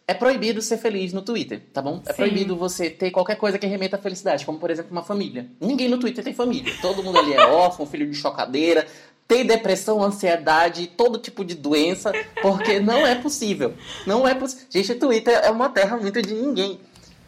[0.07, 2.03] é proibido ser feliz no Twitter, tá bom?
[2.05, 2.16] É Sim.
[2.16, 5.46] proibido você ter qualquer coisa que remeta à felicidade, como por exemplo uma família.
[5.61, 6.72] Ninguém no Twitter tem família.
[6.83, 8.87] Todo mundo ali é órfão, filho de chocadeira,
[9.27, 13.72] tem depressão, ansiedade, todo tipo de doença, porque não é possível.
[14.07, 14.66] Não é possível.
[14.68, 16.79] Gente, o Twitter é uma terra muito de ninguém.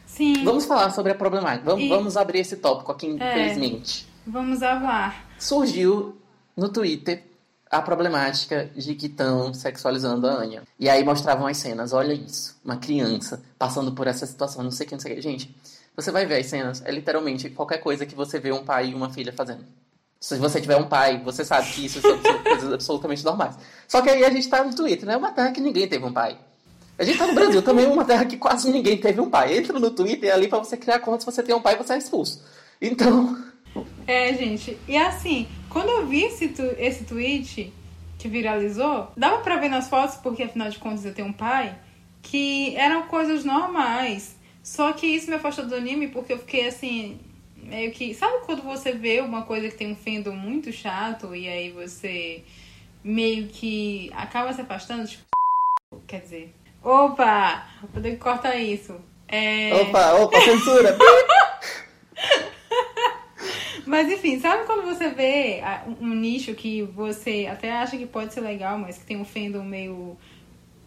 [0.05, 1.65] Sim, Vamos falar sobre a problemática.
[1.65, 3.11] Vamos, E- vamos abrir esse tópico aqui, É.
[3.15, 4.07] infelizmente.
[4.27, 5.25] vamos falar.
[5.39, 6.17] surgiu
[6.57, 7.23] no Twitter
[7.71, 10.63] a problemática de que estão sexualizando a Anya.
[10.79, 14.87] E aí mostravam as cenas, olha isso, uma criança passando por essa situação, não sei
[14.87, 15.23] o que, não sei o que.
[15.23, 15.55] Gente,
[15.97, 18.95] você vai ver as cenas, é literalmente qualquer coisa que você vê um pai e
[18.95, 19.65] uma filha fazendo.
[20.21, 23.57] Se você tiver um pai, você sabe que isso são coisas absolutamente normais.
[23.87, 25.15] Só que aí a gente tá no Twitter, né?
[25.15, 26.39] É uma terra que ninguém teve um pai.
[26.99, 29.57] A gente tá no Brasil também, é uma terra que quase ninguém teve um pai.
[29.57, 31.99] Entra no Twitter ali para você criar conta, se você tem um pai, você é
[31.99, 32.43] expulso.
[32.81, 33.37] Então.
[34.07, 34.79] É, gente.
[34.89, 35.47] E assim,
[35.77, 37.71] quando eu vi esse, tu esse tweet
[38.19, 41.77] que viralizou, dava pra ver nas fotos, porque afinal de contas eu tenho um pai,
[42.23, 44.37] que eram coisas normais.
[44.63, 47.21] Só que isso me afastou do anime porque eu fiquei assim,
[47.55, 48.15] meio que.
[48.15, 52.43] Sabe quando você vê uma coisa que tem um fandom muito chato e aí você
[53.05, 55.07] meio que acaba se afastando?
[55.07, 55.27] Tipo,
[56.07, 56.55] quer dizer.
[56.83, 57.67] Opa!
[57.93, 58.99] Vou ter que cortar isso.
[59.29, 59.75] É...
[59.83, 60.97] Opa, opa, censura!
[63.87, 65.63] Mas enfim, sabe quando você vê
[66.01, 69.63] um nicho que você até acha que pode ser legal, mas que tem um fandom
[69.63, 70.17] meio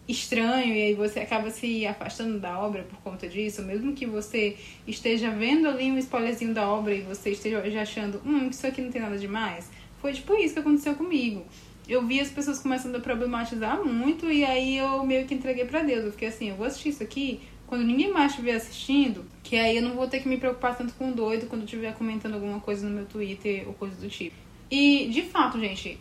[0.06, 4.56] estranho e aí você acaba se afastando da obra por conta disso, mesmo que você
[4.86, 8.90] esteja vendo ali um spoilerzinho da obra e você esteja achando, hum, isso aqui não
[8.90, 9.70] tem nada demais.
[10.00, 11.44] Foi tipo isso que aconteceu comigo.
[11.88, 15.82] Eu vi as pessoas começando a problematizar muito e aí eu meio que entreguei para
[15.82, 16.04] Deus.
[16.04, 19.76] Eu fiquei assim, eu vou assistir isso aqui quando ninguém mais estiver assistindo, que aí
[19.76, 22.58] eu não vou ter que me preocupar tanto com o doido quando estiver comentando alguma
[22.58, 24.34] coisa no meu Twitter ou coisa do tipo.
[24.68, 25.96] E, de fato, gente,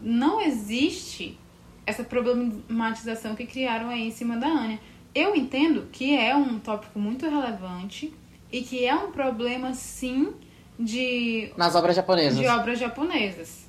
[0.00, 1.38] não existe
[1.84, 4.80] essa problematização que criaram aí em cima da Anya.
[5.14, 8.14] Eu entendo que é um tópico muito relevante
[8.50, 10.32] e que é um problema, sim,
[10.78, 11.52] de.
[11.54, 12.38] Nas obras japonesas.
[12.38, 13.68] De obras japonesas.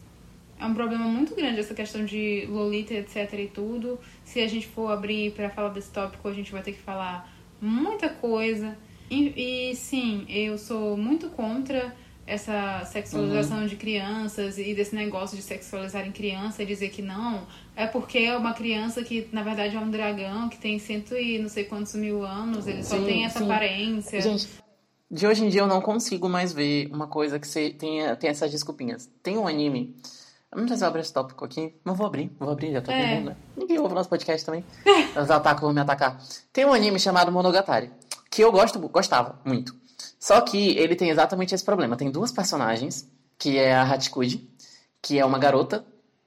[0.57, 3.99] É um problema muito grande essa questão de Lolita, etc e tudo.
[4.23, 7.40] Se a gente for abrir para falar desse tópico, a gente vai ter que falar
[7.61, 8.75] muita coisa.
[9.09, 11.93] E, e sim, eu sou muito contra
[12.25, 13.67] essa sexualização uhum.
[13.67, 17.45] de crianças e desse negócio de sexualizar em criança e dizer que não,
[17.75, 21.39] é porque é uma criança que na verdade é um dragão que tem cento e
[21.39, 23.45] não sei quantos mil anos, ele sim, só tem essa sim.
[23.45, 24.21] aparência.
[24.21, 24.47] Gente,
[25.09, 28.31] de hoje em dia eu não consigo mais ver uma coisa que você tenha, tenha
[28.31, 29.09] essas desculpinhas.
[29.21, 29.95] Tem um anime.
[30.55, 31.73] Não sei se eu esse tópico aqui.
[31.85, 33.15] Não vou abrir, vou abrir, já tô é.
[33.15, 33.37] Vendo, né?
[33.55, 34.65] Ninguém ouve nosso podcast também.
[35.15, 36.21] Os atacam vão me atacar.
[36.51, 37.89] Tem um anime chamado Monogatari,
[38.29, 39.73] que eu gosto, gostava muito.
[40.19, 41.95] Só que ele tem exatamente esse problema.
[41.95, 44.49] Tem duas personagens, que é a Hachikuji,
[45.01, 45.85] que é uma garota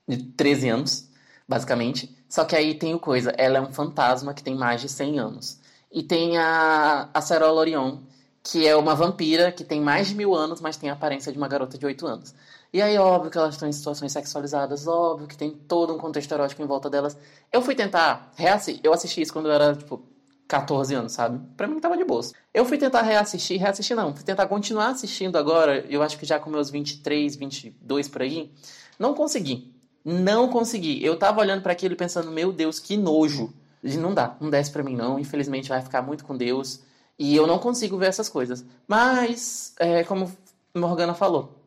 [0.08, 1.10] de 13 anos,
[1.46, 2.16] basicamente.
[2.28, 5.18] Só que aí tem o coisa, ela é um fantasma que tem mais de 100
[5.18, 5.60] anos.
[5.92, 7.98] E tem a, a Sarah Lorion,
[8.42, 11.38] que é uma vampira que tem mais de mil anos, mas tem a aparência de
[11.38, 12.34] uma garota de 8 anos.
[12.74, 16.32] E aí, óbvio que elas estão em situações sexualizadas, óbvio que tem todo um contexto
[16.32, 17.16] erótico em volta delas.
[17.52, 20.02] Eu fui tentar reassistir, eu assisti isso quando eu era, tipo,
[20.48, 21.40] 14 anos, sabe?
[21.56, 22.20] Pra mim tava de boa.
[22.52, 26.40] Eu fui tentar reassistir, reassistir não, fui tentar continuar assistindo agora, eu acho que já
[26.40, 28.52] com meus 23, 22 por aí.
[28.98, 29.72] Não consegui.
[30.04, 31.04] Não consegui.
[31.04, 33.54] Eu tava olhando para aquilo pensando, meu Deus, que nojo.
[33.84, 36.80] Não dá, não desce pra mim não, infelizmente vai ficar muito com Deus.
[37.16, 38.64] E eu não consigo ver essas coisas.
[38.88, 40.28] Mas, é, como
[40.74, 41.63] Morgana falou,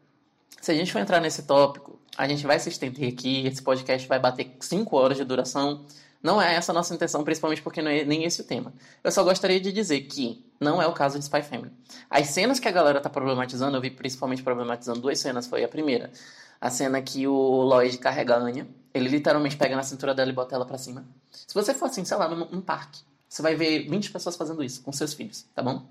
[0.62, 4.08] se a gente for entrar nesse tópico, a gente vai se estender aqui, esse podcast
[4.08, 5.86] vai bater 5 horas de duração.
[6.22, 8.74] Não é essa a nossa intenção, principalmente porque não é nem esse o tema.
[9.04, 11.72] Eu só gostaria de dizer que não é o caso de Spy Family.
[12.10, 15.46] As cenas que a galera tá problematizando, eu vi principalmente problematizando duas cenas.
[15.46, 16.12] Foi a primeira,
[16.60, 18.68] a cena que o Lloyd carrega a Anya.
[18.94, 21.06] Ele literalmente pega na cintura dela e bota ela pra cima.
[21.32, 24.64] Se você for assim, sei lá, num, num parque, você vai ver 20 pessoas fazendo
[24.64, 25.86] isso com seus filhos, tá bom?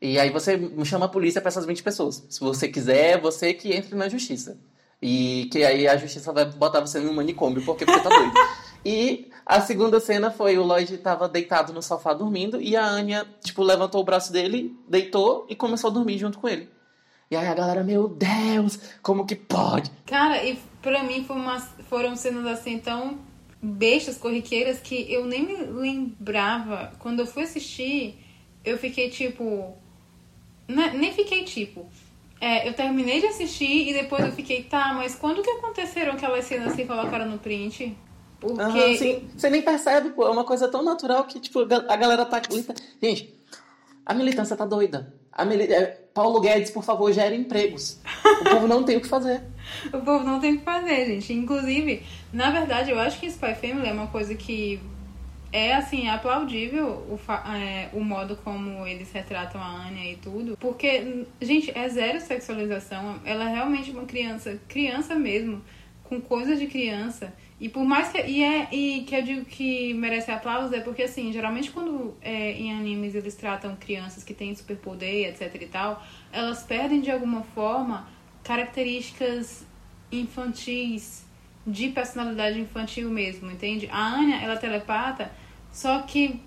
[0.00, 2.24] E aí você chama a polícia para essas 20 pessoas.
[2.28, 4.58] Se você quiser, você que entre na justiça.
[5.00, 8.32] E que aí a justiça vai botar você no manicômio porque você tá doido.
[8.84, 13.26] E a segunda cena foi o Lloyd tava deitado no sofá dormindo e a Anya,
[13.42, 16.68] tipo, levantou o braço dele, deitou e começou a dormir junto com ele.
[17.28, 19.90] E aí a galera, meu Deus, como que pode?
[20.06, 23.18] Cara, e pra mim uma, foram cenas assim tão
[23.60, 26.92] bestas, corriqueiras, que eu nem me lembrava.
[27.00, 28.18] Quando eu fui assistir,
[28.64, 29.76] eu fiquei tipo.
[30.68, 31.86] Né, nem fiquei tipo.
[32.40, 36.44] É, eu terminei de assistir e depois eu fiquei, tá, mas quando que aconteceram aquelas
[36.44, 37.96] cenas que colocaram no print?
[38.38, 38.62] Porque.
[38.62, 39.28] Uhum, sim.
[39.36, 40.26] Você nem percebe, pô.
[40.26, 42.40] É uma coisa tão natural que, tipo, a galera tá.
[43.02, 43.34] Gente,
[44.04, 45.14] a militância tá doida.
[45.32, 45.64] A mili...
[45.64, 48.00] É, Paulo Guedes, por favor, gere empregos.
[48.40, 49.42] O povo não tem o que fazer.
[49.92, 51.32] o povo não tem o que fazer, gente.
[51.32, 52.02] Inclusive,
[52.32, 54.80] na verdade, eu acho que Spy Family é uma coisa que
[55.52, 57.18] é assim aplaudível o,
[57.52, 63.20] é, o modo como eles retratam a Anya e tudo porque gente é zero sexualização
[63.24, 65.62] ela é realmente uma criança criança mesmo
[66.04, 68.20] com coisas de criança e por mais que.
[68.20, 72.52] E, é, e que eu digo que merece aplausos é porque, assim, geralmente quando é,
[72.52, 77.42] em animes eles tratam crianças que têm superpoder, etc e tal, elas perdem de alguma
[77.42, 78.08] forma
[78.44, 79.66] características
[80.12, 81.25] infantis,
[81.66, 83.88] de personalidade infantil mesmo, entende?
[83.90, 85.30] A Anya, ela é telepata,
[85.72, 86.40] só que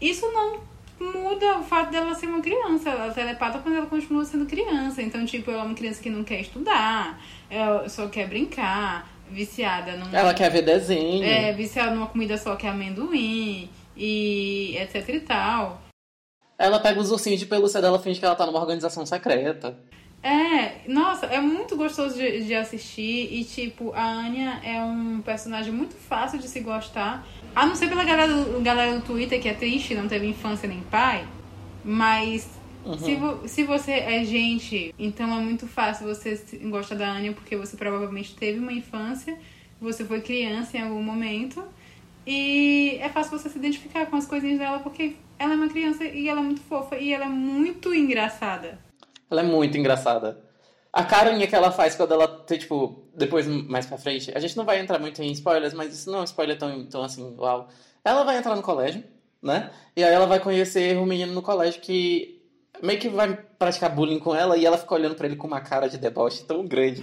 [0.00, 0.60] isso não
[1.00, 2.90] muda o fato dela ser uma criança.
[2.90, 5.02] Ela é telepata quando ela continua sendo criança.
[5.02, 9.96] Então, tipo, ela é uma criança que não quer estudar, ela só quer brincar, viciada
[9.96, 10.14] num.
[10.14, 11.24] Ela quer ver desenho.
[11.24, 15.80] É, viciada numa comida só que é amendoim e etc e tal.
[16.58, 19.76] Ela pega os ursinhos de pelúcia dela finge que ela tá numa organização secreta.
[20.24, 25.72] É, nossa, é muito gostoso de, de assistir e, tipo, a Anya é um personagem
[25.72, 27.28] muito fácil de se gostar.
[27.54, 30.82] A não ser pela galera, galera do Twitter que é triste, não teve infância nem
[30.84, 31.28] pai,
[31.82, 32.98] mas Uhum.
[32.98, 36.34] se, vo- se você é gente, então é muito fácil você
[36.70, 39.36] gostar da Anya porque você provavelmente teve uma infância,
[39.80, 41.64] você foi criança em algum momento
[42.26, 46.04] e é fácil você se identificar com as coisinhas dela porque ela é uma criança
[46.04, 48.84] e ela é muito fofa e ela é muito engraçada.
[49.32, 50.38] Ela é muito engraçada.
[50.92, 54.54] A carinha que ela faz quando ela, tem, tipo, depois mais pra frente, a gente
[54.58, 57.34] não vai entrar muito em spoilers, mas isso não é um spoiler tão, tão assim,
[57.38, 57.68] uau.
[58.04, 59.02] Ela vai entrar no colégio,
[59.42, 59.70] né?
[59.96, 62.42] E aí ela vai conhecer um menino no colégio que
[62.82, 65.62] meio que vai praticar bullying com ela e ela fica olhando pra ele com uma
[65.62, 67.02] cara de deboche tão grande.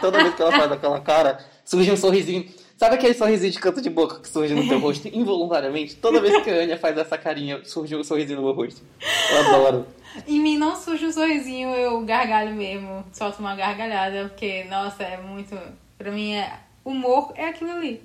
[0.00, 2.48] Toda vez que ela faz aquela cara, surge um sorrisinho.
[2.76, 5.94] Sabe aquele sorrisinho de canto de boca que surge no teu rosto involuntariamente?
[5.94, 8.82] Toda vez que a Anya faz essa carinha, surge um sorrisinho no meu rosto.
[9.30, 9.86] Eu adoro.
[10.26, 13.04] Em mim não surge um sorrisinho, eu gargalho mesmo.
[13.12, 15.58] Solto uma gargalhada, porque, nossa, é muito.
[15.96, 16.60] Pra mim, é.
[16.84, 18.02] Humor é aquilo ali.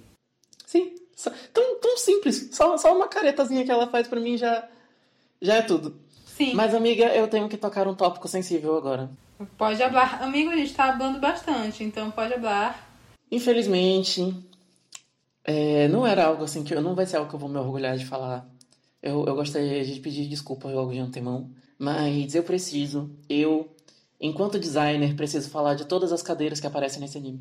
[0.65, 0.93] Sim,
[1.54, 2.50] tão, tão simples.
[2.52, 4.67] Só, só uma caretazinha que ela faz pra mim já,
[5.41, 6.00] já é tudo.
[6.26, 6.54] Sim.
[6.54, 9.10] Mas, amiga, eu tenho que tocar um tópico sensível agora.
[9.58, 10.22] Pode hablar.
[10.22, 12.88] Amigo, a gente tá hablando bastante, então pode hablar.
[13.32, 14.34] Infelizmente,
[15.43, 17.58] é, não era algo assim que eu não vai ser algo que eu vou me
[17.58, 18.48] orgulhar de falar.
[19.02, 23.68] Eu, eu gostaria de pedir desculpa logo de antemão, mas eu preciso, eu,
[24.20, 27.40] enquanto designer, preciso falar de todas as cadeiras que aparecem nesse anime.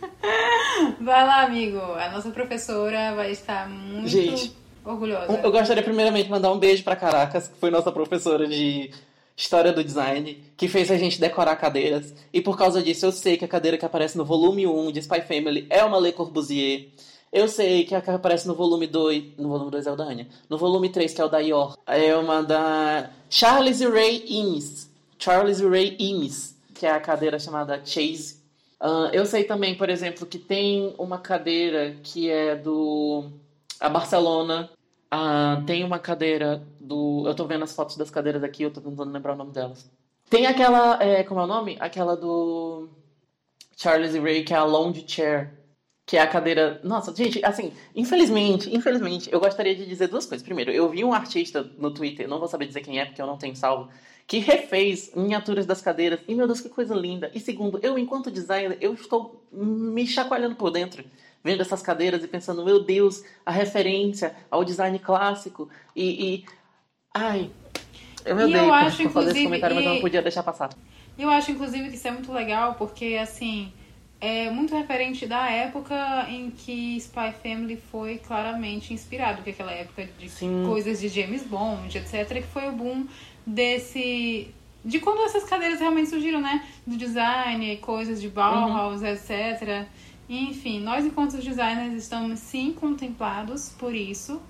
[1.00, 1.78] Vai lá, amigo.
[1.78, 4.52] A nossa professora vai estar muito Gente,
[4.84, 5.40] orgulhosa.
[5.42, 8.90] Eu gostaria primeiramente de mandar um beijo pra Caracas, que foi nossa professora de
[9.36, 12.14] História do Design, que fez a gente decorar cadeiras.
[12.32, 15.00] E por causa disso, eu sei que a cadeira que aparece no volume 1 de
[15.00, 16.88] Spy Family é uma Le Corbusier.
[17.32, 19.36] Eu sei que a aparece no volume 2.
[19.38, 20.28] No volume 2 é o da Anya.
[20.48, 24.90] No volume 3, que é o da Yor, é uma da Charles Ray Eames.
[25.18, 28.36] Charles Ray Eames, que é a cadeira chamada Chase.
[28.80, 33.24] Ah, eu sei também, por exemplo, que tem uma cadeira que é do.
[33.80, 34.70] A Barcelona.
[35.10, 37.24] Ah, tem uma cadeira do.
[37.26, 39.90] Eu tô vendo as fotos das cadeiras aqui, eu tô tentando lembrar o nome delas.
[40.28, 41.02] Tem aquela.
[41.02, 41.76] é, como é o nome?
[41.80, 42.88] Aquela do.
[43.76, 45.52] Charles Ray, que é a Lounge Chair.
[46.06, 46.80] Que é a cadeira.
[46.84, 50.44] Nossa, gente, assim, infelizmente, infelizmente, eu gostaria de dizer duas coisas.
[50.46, 53.26] Primeiro, eu vi um artista no Twitter, não vou saber dizer quem é, porque eu
[53.26, 53.90] não tenho salvo,
[54.24, 56.20] que refez miniaturas das cadeiras.
[56.28, 57.28] E, meu Deus, que coisa linda.
[57.34, 61.04] E segundo, eu, enquanto designer, eu estou me chacoalhando por dentro,
[61.42, 65.68] vendo essas cadeiras e pensando, meu Deus, a referência ao design clássico.
[65.94, 66.34] E.
[66.34, 66.44] e...
[67.12, 67.50] Ai.
[68.24, 70.00] Eu me E eu odeio acho, por fazer esse inclusive, comentário, mas eu não e-
[70.00, 70.70] podia deixar passar.
[71.18, 73.72] E eu acho, inclusive, que isso é muito legal, porque, assim,
[74.20, 79.72] é muito referente da época em que Spy Family foi claramente inspirado, que é aquela
[79.72, 80.64] época de Sim.
[80.66, 83.06] coisas de James Bond, etc., que foi o boom
[83.46, 84.48] desse...
[84.84, 86.64] De quando essas cadeiras realmente surgiram, né?
[86.86, 89.84] Do design, coisas de Bauhaus, etc.
[90.28, 94.40] Enfim, nós, enquanto designers, estamos sim contemplados por isso.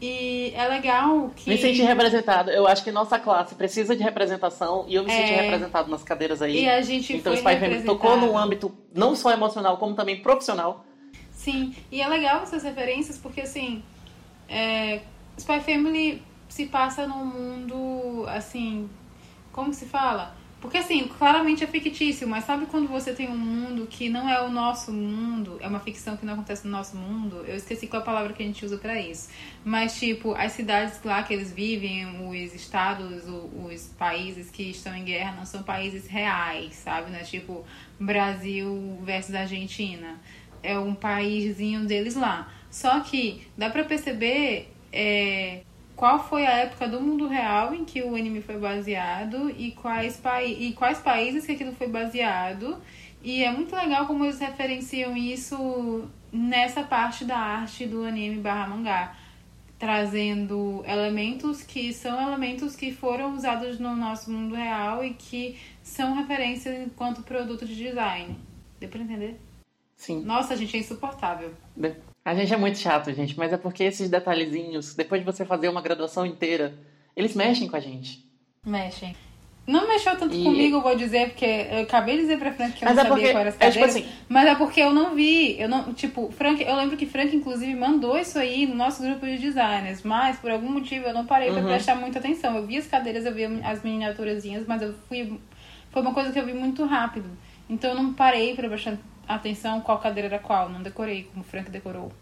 [0.00, 1.48] E é legal que...
[1.48, 2.50] Me senti representado.
[2.50, 5.40] Eu acho que nossa classe precisa de representação e eu me senti É.
[5.42, 6.64] representado nas cadeiras aí.
[6.64, 8.26] E a gente então, foi Spy Family tocou representado.
[8.32, 10.84] num âmbito não só emocional, como também profissional.
[11.30, 13.82] Sim, e é legal essas referências porque assim,
[14.48, 15.00] é,
[15.38, 18.88] Spy Family se passa num mundo assim,
[19.52, 20.34] como se fala?
[20.64, 24.40] Porque assim, claramente é fictício, mas sabe quando você tem um mundo que não é
[24.40, 27.44] o nosso mundo, é uma ficção que não acontece no nosso mundo?
[27.46, 29.28] Eu esqueci qual é a palavra que a gente usa pra isso.
[29.62, 35.04] Mas tipo, as cidades lá que eles vivem, os estados, os países que estão em
[35.04, 37.10] guerra não são países reais, sabe?
[37.10, 37.62] Não é tipo
[38.00, 40.18] Brasil versus Argentina
[40.62, 42.50] é um paíszinho deles lá.
[42.70, 45.60] Só que dá pra perceber é,
[45.96, 50.16] qual foi a época do mundo real em que o anime foi baseado e quais,
[50.16, 52.78] pai, e quais países que aquilo foi baseado.
[53.22, 58.66] E é muito legal como eles referenciam isso nessa parte da arte do anime barra
[58.66, 59.16] mangá.
[59.78, 66.14] Trazendo elementos que são elementos que foram usados no nosso mundo real e que são
[66.14, 68.36] referências enquanto produto de design.
[68.80, 69.40] Deu pra entender?
[70.04, 70.22] Sim.
[70.22, 71.50] Nossa, gente, é insuportável.
[72.24, 75.68] A gente é muito chato, gente, mas é porque esses detalhezinhos, depois de você fazer
[75.68, 76.74] uma graduação inteira,
[77.16, 78.22] eles mexem com a gente.
[78.66, 79.16] Mexem.
[79.66, 82.84] Não mexeu tanto E- comigo, vou dizer, porque eu acabei de dizer pra Frank que
[82.84, 83.96] eu Mas não é sabia porque- qual era as é tipo cadeiras.
[83.96, 85.58] assim- Mas é porque eu não vi.
[85.58, 89.24] Eu não, tipo, Frank, eu lembro que Frank, inclusive, mandou isso aí no nosso grupo
[89.24, 91.66] de designers, mas por algum motivo eu não parei pra Uhum.
[91.68, 92.54] prestar muita atenção.
[92.56, 95.40] Eu vi as cadeiras, eu vi as miniaturazinhas, mas eu fui.
[95.90, 97.30] Foi uma coisa que eu vi muito rápido.
[97.70, 98.98] Então eu não parei pra prestar
[99.28, 100.68] atenção qual cadeira era qual.
[100.68, 102.12] Não decorei como o Frank decorou.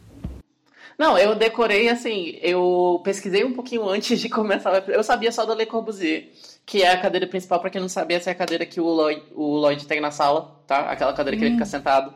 [0.98, 4.88] Não, eu decorei assim, eu pesquisei um pouquinho antes de começar.
[4.88, 6.28] Eu sabia só da Le Corbusier,
[6.66, 8.84] que é a cadeira principal, pra quem não sabia, essa é a cadeira que o
[8.86, 10.90] Lloyd, o Lloyd tem na sala, tá?
[10.90, 12.14] Aquela cadeira que ele fica sentado.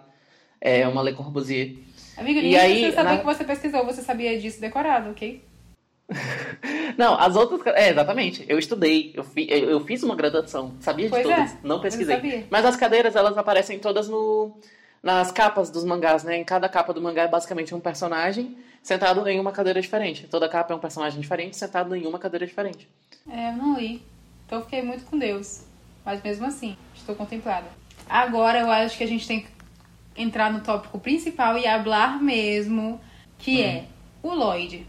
[0.60, 1.76] É uma Le Corbusier.
[2.16, 5.42] Amigo, E aí, você sabia na- que você pesquisou, você sabia disso decorado, ok?
[6.96, 7.74] Não, as outras.
[7.74, 8.44] É, exatamente.
[8.48, 12.16] Eu estudei, eu, fi- eu, fiz uma graduação, sabia de Pois todas, é, não pesquisei.
[12.16, 12.46] sabia.
[12.50, 14.56] Mas as cadeiras, elas aparecem todas no,
[15.02, 16.36] nas capas dos mangás, né?
[16.36, 20.26] Em cada capa do mangá é basicamente um personagem sentado em uma cadeira diferente.
[20.28, 22.88] Toda capa é um personagem diferente sentado em uma cadeira diferente.
[23.30, 24.00] É, eu não li.
[24.46, 25.62] Então eu fiquei muito com Deus.
[26.04, 27.66] Mas mesmo assim, estou contemplada.
[28.08, 29.48] Agora eu acho que a gente tem que
[30.16, 33.00] entrar no tópico principal e hablar mesmo,
[33.38, 33.64] que Hum.
[33.64, 33.84] é
[34.22, 34.86] o Lloyd.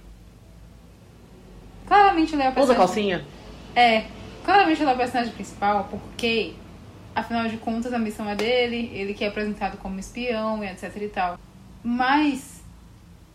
[1.88, 2.77] Claramente ele é o Usa personagem.
[2.85, 3.25] calcinha?
[3.75, 4.05] É,
[4.43, 6.53] claramente ele é o personagem principal, porque,
[7.15, 10.95] afinal de contas, a missão é dele, ele que é apresentado como espião e etc
[11.01, 11.39] e tal.
[11.83, 12.61] Mas,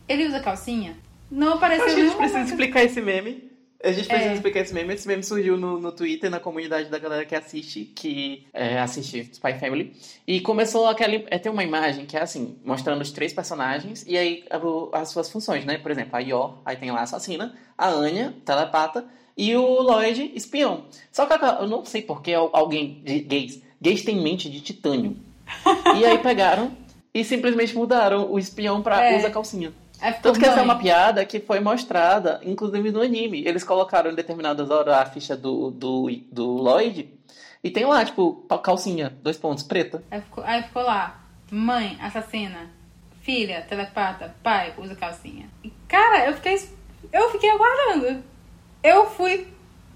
[0.08, 0.96] ele usa calcinha?
[1.30, 3.51] Não apareceu que a gente nenhum precisa momento- explicar esse meme.
[3.84, 4.34] A gente precisa É.
[4.34, 4.94] explicar esse meme.
[4.94, 9.28] Esse meme surgiu no, no Twitter, na comunidade da galera que assiste, que é, assiste
[9.32, 9.92] Spy Family.
[10.26, 11.14] E começou aquela.
[11.28, 14.44] É, tem uma imagem que é assim, mostrando os três personagens e aí
[14.92, 15.78] as suas funções, né?
[15.78, 19.04] Por exemplo, a Yor, aí tem lá a assassina, a Anya, telepata,
[19.36, 20.84] e o Lloyd, espião.
[21.10, 23.62] Só que eu não sei por que alguém de gays.
[23.80, 25.16] Gays têm mente de titânio.
[25.98, 26.70] E aí pegaram
[27.12, 29.18] e simplesmente mudaram o espião pra É.
[29.18, 29.72] usa calcinha.
[30.08, 33.46] Ficou Tanto que essa é uma piada que foi mostrada, inclusive no anime.
[33.46, 37.08] Eles colocaram em determinadas horas a ficha do, do, do Lloyd
[37.62, 40.02] e tem lá, tipo, calcinha, dois pontos, preta.
[40.10, 42.70] Aí ficou, aí ficou lá, mãe, assassina,
[43.20, 45.48] filha, telepata, pai, usa calcinha.
[45.62, 46.60] E, cara, eu fiquei,
[47.12, 48.22] eu fiquei aguardando.
[48.82, 49.46] Eu fui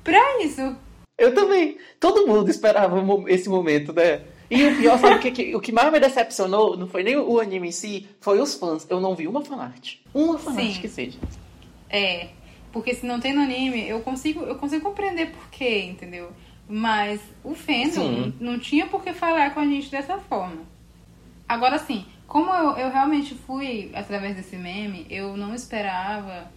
[0.04, 0.76] pra isso.
[1.18, 1.78] Eu também.
[1.98, 4.20] Todo mundo esperava esse momento, né?
[4.50, 6.76] E o pior, sabe o que, que- o que mais me decepcionou?
[6.76, 8.86] Não foi nem o anime em si, foi os fãs.
[8.88, 9.96] Eu não vi uma fanart.
[10.14, 10.80] Uma fanart Sim.
[10.80, 11.18] que seja.
[11.90, 12.28] É,
[12.72, 16.30] porque se não tem no anime, eu consigo, eu consigo compreender por quê, entendeu?
[16.68, 17.90] Mas o fandom
[18.24, 18.34] Sim.
[18.40, 20.62] não tinha por que falar com a gente dessa forma.
[21.48, 26.50] Agora sim, como eu, eu realmente fui através desse meme, eu não esperava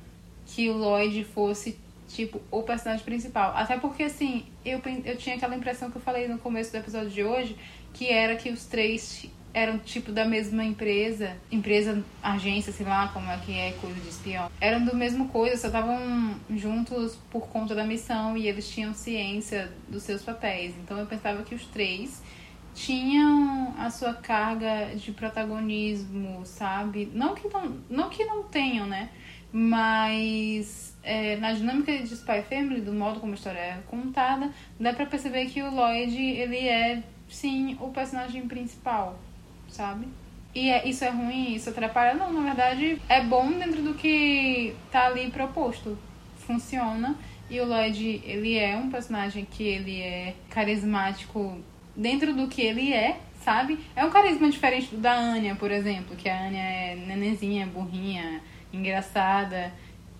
[0.47, 1.77] que o Lloyd fosse,
[2.07, 3.53] tipo, o personagem principal.
[3.55, 7.11] Até porque, assim, eu, eu tinha aquela impressão que eu falei no começo do episódio
[7.11, 7.55] de hoje,
[7.93, 11.35] que era que os três eram, tipo, da mesma empresa.
[11.51, 14.49] Empresa, agência, sei lá, como é que é, coisa de espião.
[14.61, 19.71] Eram do mesmo coisa, só estavam juntos por conta da missão e eles tinham ciência
[19.87, 20.75] dos seus papéis.
[20.83, 22.21] Então eu pensava que os três
[22.73, 27.09] tinham a sua carga de protagonismo, sabe?
[27.13, 29.09] Não que não, não, que não tenham, né?
[29.51, 34.93] Mas é, na dinâmica de Spy Family, do modo como a história é contada, dá
[34.93, 39.17] pra perceber que o Lloyd, ele é, sim, o personagem principal,
[39.69, 40.07] sabe?
[40.53, 42.15] E é, isso é ruim, isso atrapalha?
[42.15, 45.97] Não, na verdade, é bom dentro do que tá ali proposto.
[46.37, 47.15] Funciona.
[47.49, 51.57] E o Lloyd, ele é um personagem que ele é carismático
[51.95, 53.79] dentro do que ele é, sabe?
[53.95, 58.41] É um carisma diferente do da Anya, por exemplo, que a Anya é nenenzinha, burrinha,
[58.73, 59.71] engraçada.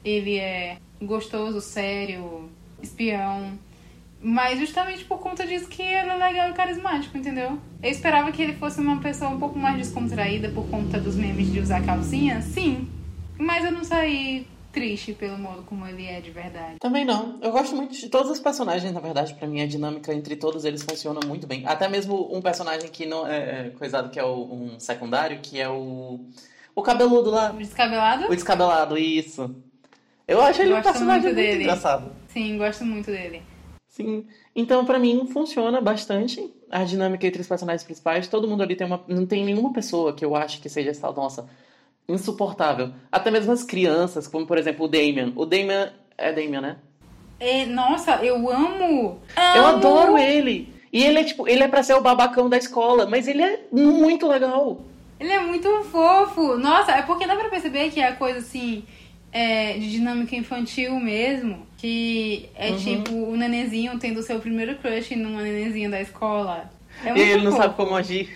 [0.04, 2.50] Ele é gostoso, sério,
[2.82, 3.58] espião.
[4.22, 7.58] Mas justamente por conta disso que ele é legal e carismático, entendeu?
[7.82, 11.52] Eu esperava que ele fosse uma pessoa um pouco mais descontraída por conta dos memes
[11.52, 12.90] de usar calcinha, sim.
[13.38, 16.76] Mas eu não saí triste pelo modo como ele é de verdade.
[16.80, 17.40] Também não.
[17.42, 20.66] Eu gosto muito de todos os personagens, na verdade, pra mim a dinâmica entre todos
[20.66, 21.66] eles funciona muito bem.
[21.66, 25.60] Até mesmo um personagem que não é, é coisado, que é o, um secundário, que
[25.60, 26.20] é o.
[26.76, 27.52] O cabeludo lá.
[27.52, 28.26] O descabelado?
[28.26, 29.56] O descabelado, isso.
[30.28, 32.12] Eu acho ele um Gosto personagem muito muito, engraçado.
[32.28, 33.42] Sim, gosto muito dele.
[34.00, 34.26] Sim.
[34.56, 38.30] Então, pra mim, funciona bastante a dinâmica entre os personagens principais.
[38.30, 39.04] Todo mundo ali tem uma.
[39.10, 41.50] Não tem nenhuma pessoa que eu acho que seja essa, nossa,
[42.08, 42.94] insuportável.
[43.12, 45.34] Até mesmo as crianças, como por exemplo o Damien.
[45.36, 45.90] O Damien.
[46.18, 46.78] É Damien, né?
[47.42, 49.20] E, nossa, eu amo!
[49.56, 49.78] Eu amo!
[49.78, 50.74] adoro ele.
[50.94, 53.68] E ele é tipo, ele é pra ser o babacão da escola, mas ele é
[53.70, 54.82] muito legal.
[55.20, 56.58] Ele é muito fofo.
[56.58, 58.86] Nossa, é porque dá pra perceber que é coisa assim,
[59.32, 61.68] é, de dinâmica infantil mesmo.
[61.78, 62.78] Que é Uhum.
[62.78, 66.70] tipo o nenenzinho tendo o seu primeiro crush numa nenenzinha da escola.
[67.04, 67.64] É e ele não fofo.
[67.64, 68.30] sabe como agir.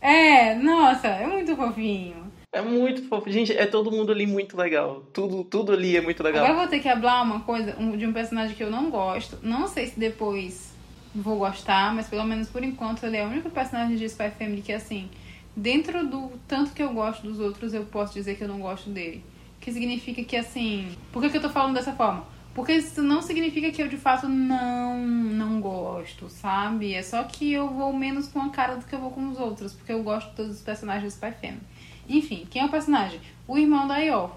[0.00, 2.26] É, nossa, é muito fofinho.
[2.52, 3.30] É muito fofo.
[3.30, 5.02] Gente, é todo mundo ali muito legal.
[5.12, 6.42] Tudo, tudo ali é muito legal.
[6.44, 9.38] Agora eu vou ter que hablar uma coisa de um personagem que eu não gosto.
[9.42, 10.74] Não sei se depois
[11.14, 14.62] vou gostar, mas pelo menos por enquanto ele é o único personagem de Spy Family
[14.62, 15.10] que, assim,
[15.54, 18.88] dentro do tanto que eu gosto dos outros, eu posso dizer que eu não gosto
[18.88, 19.22] dele.
[19.66, 20.96] Que significa que, assim.
[21.10, 22.24] Por que, que eu tô falando dessa forma?
[22.54, 26.94] Porque isso não significa que eu de fato não não gosto, sabe?
[26.94, 29.36] É só que eu vou menos com a cara do que eu vou com os
[29.40, 31.60] outros, porque eu gosto de todos os personagens do Spy Family.
[32.08, 33.20] Enfim, quem é o personagem?
[33.48, 34.30] O irmão da Yor.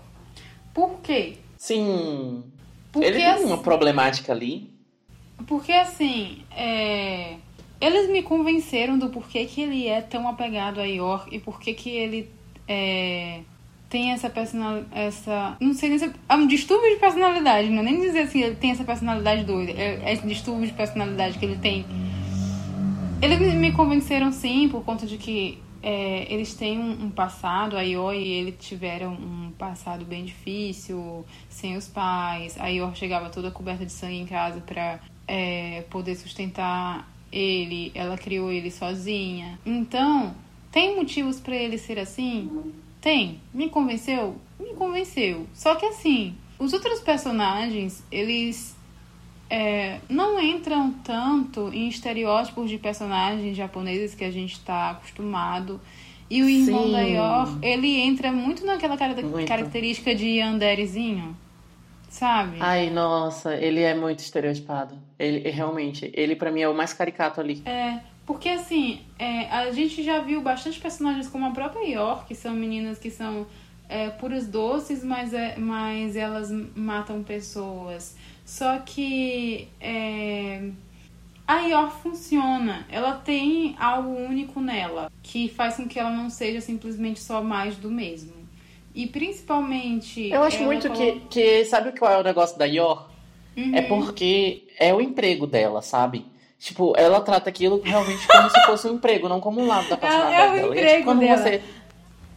[0.73, 1.37] Por quê?
[1.57, 2.43] Sim.
[2.91, 4.73] Porque, ele tem assim, uma problemática ali.
[5.45, 7.35] porque assim, é,
[7.79, 11.91] eles me convenceram do porquê que ele é tão apegado a Yor e porquê que
[11.91, 12.31] ele
[12.67, 13.41] é,
[13.89, 14.87] tem essa personalidade.
[14.93, 16.11] Essa, não sei nem se.
[16.29, 19.71] É um distúrbio de personalidade, não é nem dizer assim, ele tem essa personalidade doida.
[19.71, 21.85] É, é esse distúrbio de personalidade que ele tem.
[23.21, 27.81] Eles me- convenceram sim, por conta de que é, eles têm um, um passado, a
[27.81, 32.57] Yor e ele tiveram um passado bem difícil, sem os pais.
[32.59, 38.17] A Yor chegava toda coberta de sangue em casa pra é, poder sustentar ele, ela
[38.17, 39.59] criou ele sozinha.
[39.65, 40.33] Então,
[40.71, 42.49] tem motivos pra ele ser assim?
[43.01, 43.39] Tem.
[43.53, 44.35] Me convenceu?
[44.59, 45.47] Me convenceu.
[45.53, 48.75] Só que assim, os outros personagens, eles
[49.49, 55.79] é, não entram tanto em estereótipos de personagens japoneses que a gente está acostumado.
[56.29, 56.91] E o irmão Sim.
[56.91, 59.47] da Yor, ele entra muito naquela cara- Muito.
[59.47, 61.35] característica de yanderezinho,
[62.07, 62.57] sabe?
[62.59, 64.93] Ai, nossa, ele é muito estereotipado.
[65.17, 67.63] Ele realmente, ele pra mim é o mais caricato ali.
[67.65, 67.97] É,
[68.29, 72.53] porque assim, é, a gente já viu bastante personagens como a própria Yor, que são
[72.53, 73.47] meninas que são
[73.89, 78.15] é, puras doces, mas, é, mas elas matam pessoas.
[78.45, 80.69] Só que é,
[81.47, 82.85] a Yor funciona.
[82.91, 87.77] Ela tem algo único nela, que faz com que ela não seja simplesmente só mais
[87.77, 88.33] do mesmo.
[88.93, 90.29] E principalmente.
[90.29, 91.65] Eu acho muito que, que.
[91.65, 93.09] Sabe qual é o negócio da Yor?
[93.57, 93.73] Uhum.
[93.73, 96.28] É porque é o emprego dela, sabe?
[96.59, 99.95] Tipo, ela trata aquilo realmente como se fosse um emprego, não como um lado da
[99.97, 100.67] personalidade é o dela.
[100.75, 101.37] E, emprego tipo, quando dela.
[101.37, 101.61] você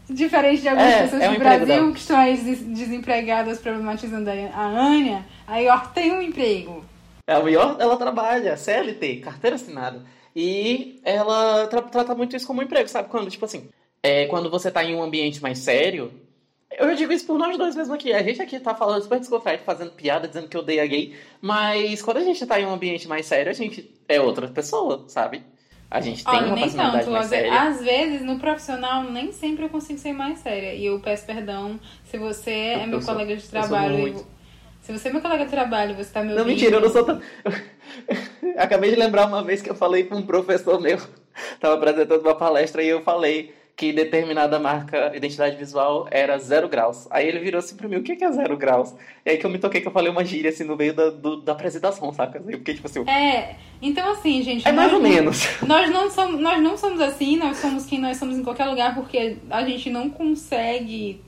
[0.08, 1.92] Diferente de algumas É, pessoas é o do Brasil dela.
[1.92, 6.84] que estão aí des- desempregadas problematizando a Anya, a Yor tem um emprego.
[7.26, 10.02] A Yor, ela trabalha, CLT, carteira assinada.
[10.36, 13.08] E ela tra- trata muito isso como um emprego, sabe?
[13.08, 13.68] Quando, tipo assim,
[14.02, 16.12] é, quando você tá em um ambiente mais sério.
[16.78, 18.12] Eu digo isso por nós dois mesmo aqui.
[18.12, 21.14] A gente aqui tá falando super descontraído, fazendo piada, dizendo que odeia gay.
[21.40, 25.04] Mas quando a gente tá em um ambiente mais sério, a gente é outra pessoa,
[25.08, 25.42] sabe?
[25.90, 27.14] A gente tem Olha, uma nem personalidade tanto.
[27.14, 27.62] mais séria.
[27.62, 30.74] às vezes, no profissional, nem sempre eu consigo ser mais séria.
[30.74, 33.94] E eu peço perdão se você é Eu meu sou- colega de eu trabalho.
[33.98, 34.26] e- muito.
[34.80, 36.46] se você é meu colega de trabalho, você tá me Não, ouvindo.
[36.54, 37.20] mentira, eu não sou tão.
[38.56, 40.98] Acabei de lembrar uma vez que eu falei com um professor meu,
[41.60, 47.08] tava apresentando uma palestra e eu falei que determinada marca identidade visual era zero graus.
[47.10, 48.94] Aí ele virou assim pra mim, o que é zero graus?
[49.24, 51.10] E aí que eu me toquei que eu falei uma gíria assim no meio da,
[51.10, 52.38] do- da apresentação, saca?
[52.38, 54.68] Assim, Porque, tipo assim, É, então assim, gente.
[54.68, 55.42] é mais ou menos.
[55.66, 58.94] Nós não, somos, nós não somos assim, nós somos quem nós somos em qualquer lugar,
[58.94, 61.20] porque a gente não consegue.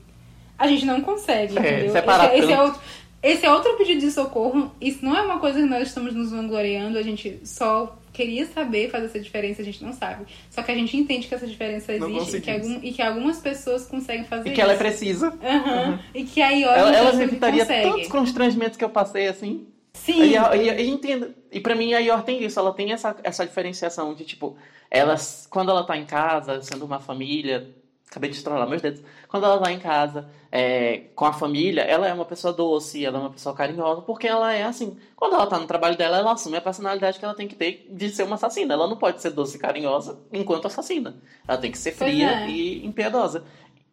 [0.57, 1.91] A gente não consegue, É, entendeu?
[1.91, 2.81] separar esse, esse é outro,
[3.21, 4.71] esse é outro pedido de socorro.
[4.79, 8.89] Isso não é uma coisa que nós estamos nos vangloriando, a gente só queria saber
[8.89, 10.25] fazer essa diferença, a gente não sabe.
[10.49, 13.39] Só que a gente entende que essa diferença existe e que, algum, e que algumas
[13.39, 14.83] pessoas conseguem fazer E que ela é isso.
[14.83, 15.27] precisa.
[15.43, 15.99] Aham.
[16.13, 19.67] E que aí, olha, Ela, ela pessoa que evitaria tantos constrangimentos que eu passei assim.
[19.93, 20.21] Sim.
[20.21, 21.35] E, e, e entenda.
[21.51, 24.57] E pra mim a Yor tem isso, ela tem essa, essa diferenciação de tipo,
[24.89, 25.15] ela,
[25.49, 27.69] quando ela tá em casa, sendo uma família,
[28.09, 32.07] acabei de estralar meus dedos, quando ela tá em casa é, com a família, ela
[32.07, 34.97] é uma pessoa doce, ela é uma pessoa carinhosa, porque ela é assim.
[35.15, 37.87] Quando ela tá no trabalho dela, ela assume a personalidade que ela tem que ter
[37.89, 38.73] de ser uma assassina.
[38.73, 41.15] Ela não pode ser doce e carinhosa enquanto assassina.
[41.47, 42.49] Ela tem que ser fria é.
[42.49, 43.43] e impiedosa.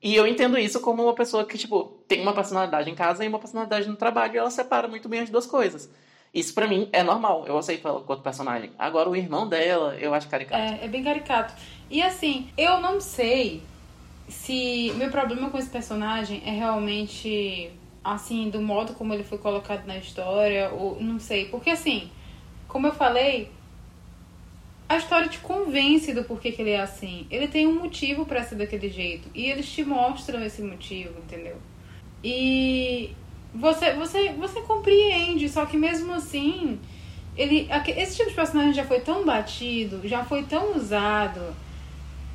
[0.00, 3.28] E eu entendo isso como uma pessoa que, tipo, tem uma personalidade em casa e
[3.28, 5.88] uma personalidade no trabalho e ela separa muito bem as duas coisas.
[6.34, 8.72] Isso pra mim é normal, eu aceito ela enquanto personagem.
[8.78, 10.62] Agora o irmão dela, eu acho caricato.
[10.62, 11.54] É, é bem caricato.
[11.90, 13.62] E assim, eu não sei
[14.33, 17.70] se meu problema com esse personagem é realmente
[18.03, 21.47] assim, do modo como ele foi colocado na história, ou não sei.
[21.47, 22.11] Porque assim,
[22.66, 23.49] como eu falei,
[24.89, 27.26] a história te convence do porquê que ele é assim.
[27.30, 29.28] Ele tem um motivo pra ser daquele jeito.
[29.35, 31.57] E eles te mostram esse motivo, entendeu?
[32.24, 33.11] E
[33.55, 36.80] você, você, você compreende, só que mesmo assim,
[37.37, 41.55] ele, esse tipo de personagem já foi tão batido, já foi tão usado,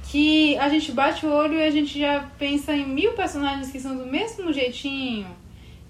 [0.09, 3.79] que a gente bate o olho e a gente já pensa em mil personagens que
[3.79, 5.27] são do mesmo jeitinho.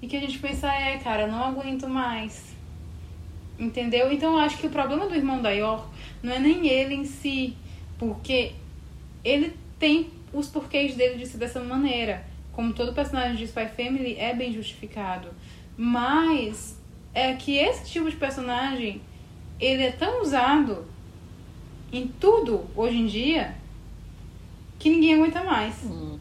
[0.02, 2.56] E que a gente pensa, é, cara, não aguento mais.
[3.60, 4.12] Entendeu?
[4.12, 5.88] Então eu acho que o problema do irmão da Yor
[6.22, 7.56] não é nem ele em si,
[7.98, 8.54] porque
[9.24, 12.26] ele tem os porquês dele de ser dessa maneira.
[12.54, 15.30] Como todo personagem de Spy Family é bem justificado.
[15.76, 16.80] Mas
[17.14, 19.02] é que esse tipo de personagem
[19.60, 20.86] ele é tão usado
[21.92, 23.56] em tudo hoje em dia
[24.80, 25.84] que ninguém aguenta mais.
[25.84, 26.20] Hum.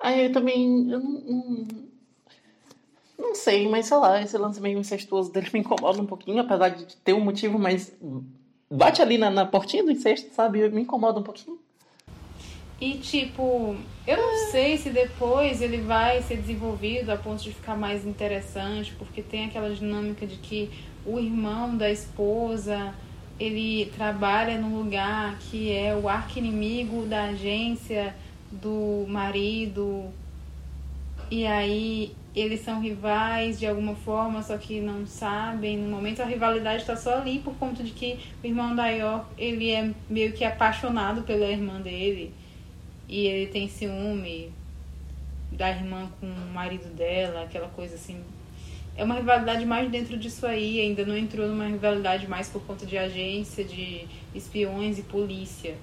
[0.00, 0.90] Aí eu também.
[0.90, 1.66] Eu não, não,
[3.18, 6.70] não, sei, mas sei lá, esse lance meio incestuoso dele me incomoda um pouquinho, apesar
[6.70, 7.92] de ter um motivo, mas
[8.70, 10.68] bate ali na, na portinha do incesto, sabe?
[10.68, 11.58] Me incomoda um pouquinho.
[12.80, 17.76] E tipo, eu não sei se depois ele vai ser desenvolvido a ponto de ficar
[17.76, 20.70] mais interessante, porque tem aquela dinâmica de que
[21.04, 22.94] o irmão da esposa
[23.38, 28.14] ele trabalha num lugar que é o arqui-inimigo da agência
[28.50, 30.06] do marido.
[31.30, 35.76] E aí eles são rivais de alguma forma, só que não sabem.
[35.76, 39.26] No momento a rivalidade está só ali por conta de que o irmão da York,
[39.38, 42.32] ele é meio que apaixonado pela irmã dele.
[43.08, 44.52] E ele tem ciúme
[45.52, 48.20] da irmã com o marido dela, aquela coisa assim
[48.98, 52.84] é uma rivalidade mais dentro disso aí, ainda não entrou numa rivalidade mais por conta
[52.84, 55.76] de agência, de espiões e polícia.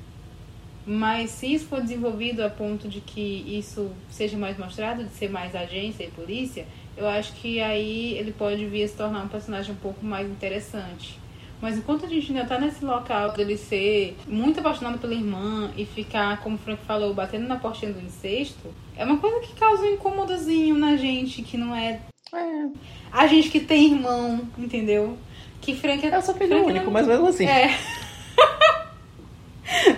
[0.86, 5.30] Mas se isso for desenvolvido a ponto de que isso seja mais mostrado, de ser
[5.30, 9.30] mais agência e polícia, eu acho que aí ele pode vir a se tornar um
[9.30, 11.18] personagem um pouco mais interessante.
[11.62, 15.86] Mas enquanto a gente ainda tá nesse local dele ser muito apaixonado pela irmã e
[15.86, 19.84] ficar, como o Frank falou, batendo na portinha do incesto, é uma coisa que causa
[19.84, 22.02] um incômodozinho na gente, que não é.
[22.36, 22.70] É.
[23.12, 25.18] A gente que tem irmão, entendeu?
[25.62, 26.16] Que Frank é.
[26.16, 26.92] Eu sou filho único, não...
[26.92, 27.46] mas mesmo assim.
[27.46, 27.70] É.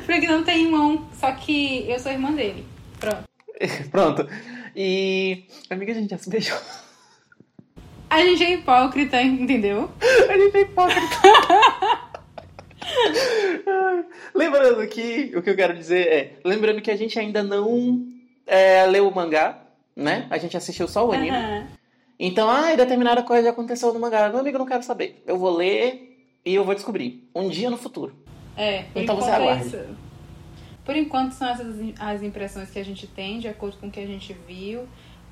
[0.06, 2.66] Frank não tem irmão, só que eu sou irmã dele.
[3.00, 3.24] Pronto.
[3.92, 4.28] Pronto.
[4.76, 5.46] E.
[5.70, 6.58] Amiga, a gente já se beijou.
[8.10, 9.92] A gente é hipócrita, entendeu?
[10.30, 11.02] A gente é hipócrita.
[14.34, 16.34] lembrando que o que eu quero dizer é.
[16.46, 18.06] Lembrando que a gente ainda não
[18.46, 19.62] é, leu o mangá,
[19.96, 20.28] né?
[20.30, 21.36] A gente assistiu só o anime.
[21.36, 21.68] Uhum.
[22.20, 24.30] Então, ah, determinada coisa aconteceu no mangá.
[24.30, 25.24] Meu amigo, não quero saber.
[25.26, 27.30] Eu vou ler e eu vou descobrir.
[27.34, 28.16] Um dia no futuro.
[28.56, 29.76] É, então você é aguarde.
[29.76, 29.88] É
[30.88, 34.00] por enquanto são essas as impressões que a gente tem, de acordo com o que
[34.00, 34.88] a gente viu.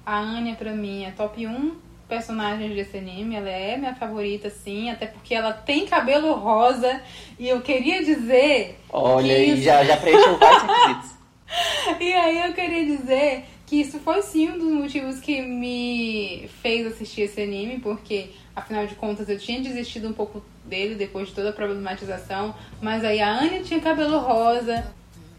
[0.05, 1.77] A Anya, pra mim, é top 1
[2.09, 3.37] personagens desse anime.
[3.37, 7.01] Ela é minha favorita, sim, até porque ela tem cabelo rosa.
[7.39, 8.81] E eu queria dizer.
[8.89, 9.63] Olha aí, isso...
[9.63, 11.11] já, já preencheu vários requisitos.
[12.01, 16.85] e aí eu queria dizer que isso foi sim um dos motivos que me fez
[16.85, 21.33] assistir esse anime, porque afinal de contas eu tinha desistido um pouco dele depois de
[21.33, 24.85] toda a problematização, mas aí a Anya tinha cabelo rosa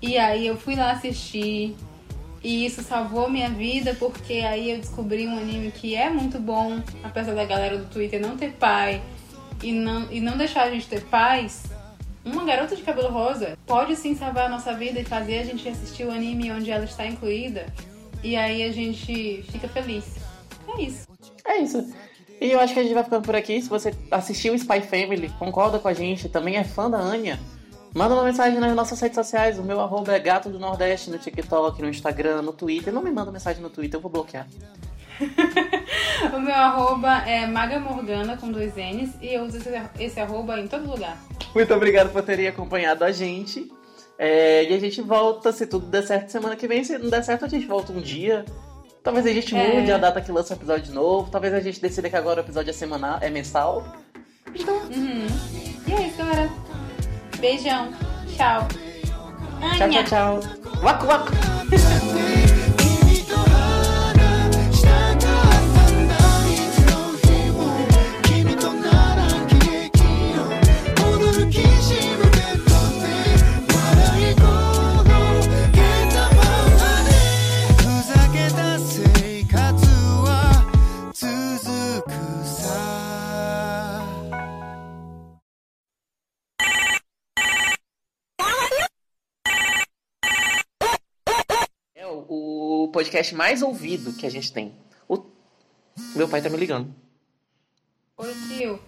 [0.03, 1.77] e aí eu fui lá assistir
[2.43, 6.83] e isso salvou minha vida porque aí eu descobri um anime que é muito bom,
[7.03, 9.03] apesar da galera do Twitter não ter pai
[9.63, 11.65] e não, e não deixar a gente ter paz.
[12.25, 15.69] Uma garota de cabelo rosa pode sim salvar a nossa vida e fazer a gente
[15.69, 17.73] assistir o anime onde ela está incluída
[18.23, 20.17] e aí a gente fica feliz.
[20.69, 21.07] É isso.
[21.45, 21.93] É isso.
[22.41, 23.61] E eu acho que a gente vai ficando por aqui.
[23.61, 27.39] Se você assistiu Spy Family, concorda com a gente, também é fã da Anya,
[27.95, 29.59] manda uma mensagem nas nossas redes sociais.
[29.59, 32.93] O meu arroba é gato do Nordeste no TikTok, no Instagram, no Twitter.
[32.93, 34.47] Não me manda mensagem no Twitter, eu vou bloquear.
[36.35, 40.61] o meu arroba é Maga Morgana com dois N's e eu uso esse, esse arroba
[40.61, 41.17] em todo lugar.
[41.55, 43.71] Muito obrigado por terem acompanhado a gente.
[44.19, 46.83] É, e a gente volta, se tudo der certo, semana que vem.
[46.85, 48.45] Se não der certo, a gente volta um dia.
[49.03, 49.75] Talvez a gente é.
[49.75, 51.31] mude a data que lança o episódio novo.
[51.31, 53.87] Talvez a gente decida que agora o episódio é semanal, é mensal.
[54.55, 54.75] Então.
[54.75, 55.27] Uhum.
[55.87, 56.51] E é isso, galera.
[57.39, 57.93] Beijão.
[58.37, 58.67] Tchau.
[59.79, 60.41] Tchau, tchau, tchau.
[60.83, 61.33] Waku, waku.
[92.97, 94.73] podcast mais ouvido que a gente tem.
[95.07, 95.23] O...
[96.15, 96.95] Meu pai tá me ligando.
[98.17, 98.81] Oi, tio.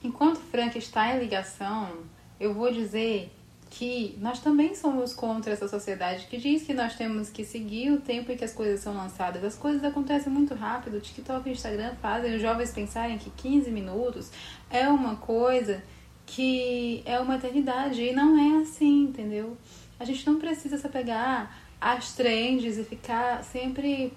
[0.00, 2.04] Enquanto Frank está em ligação,
[2.38, 3.32] eu vou dizer
[3.68, 8.00] que nós também somos contra essa sociedade que diz que nós temos que seguir o
[8.00, 9.42] tempo em que as coisas são lançadas.
[9.42, 11.00] As coisas acontecem muito rápido.
[11.00, 14.30] TikTok e Instagram fazem os jovens pensarem que 15 minutos
[14.70, 15.82] é uma coisa
[16.24, 18.00] que é uma eternidade.
[18.00, 19.56] E não é assim, entendeu?
[19.98, 24.12] A gente não precisa se apegar as trends e ficar sempre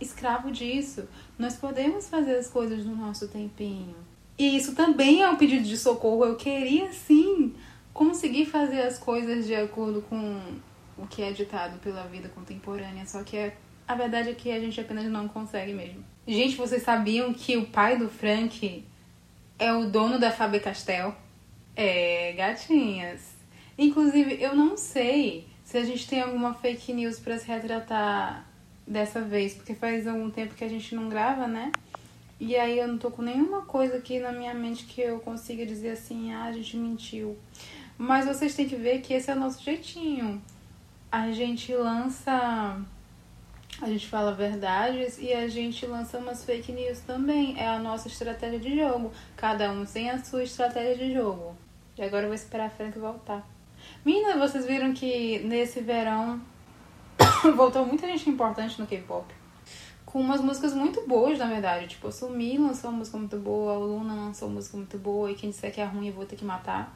[0.00, 1.08] escravo disso.
[1.38, 3.96] Nós podemos fazer as coisas no nosso tempinho.
[4.38, 6.24] E isso também é um pedido de socorro.
[6.24, 7.54] Eu queria sim
[7.92, 10.40] conseguir fazer as coisas de acordo com
[10.98, 13.56] o que é ditado pela vida contemporânea, só que é,
[13.86, 16.04] a verdade é que a gente apenas não consegue mesmo.
[16.26, 18.84] Gente, vocês sabiam que o pai do Frank
[19.58, 21.14] é o dono da Faber Castell?
[21.76, 23.34] É, gatinhas.
[23.76, 28.46] Inclusive, eu não sei se a gente tem alguma fake news para se retratar
[28.86, 31.72] dessa vez, porque faz algum tempo que a gente não grava, né?
[32.38, 35.66] E aí eu não tô com nenhuma coisa aqui na minha mente que eu consiga
[35.66, 37.36] dizer assim, ah, a gente mentiu.
[37.98, 40.40] Mas vocês têm que ver que esse é o nosso jeitinho.
[41.10, 42.80] A gente lança.
[43.82, 47.58] A gente fala verdades e a gente lança umas fake news também.
[47.58, 49.10] É a nossa estratégia de jogo.
[49.36, 51.56] Cada um tem a sua estratégia de jogo.
[51.98, 53.53] E agora eu vou esperar a Frank voltar.
[54.04, 56.38] Mina, vocês viram que nesse verão
[57.56, 59.24] voltou muita gente importante no K-pop.
[60.04, 61.86] Com umas músicas muito boas, na verdade.
[61.86, 65.30] Tipo, a Sumi lançou uma música muito boa, a Luna lançou uma música muito boa,
[65.30, 66.94] e quem disser que é ruim eu vou ter que matar.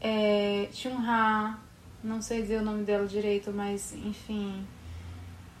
[0.00, 1.58] É, Chunha,
[2.04, 4.64] não sei dizer o nome dela direito, mas enfim.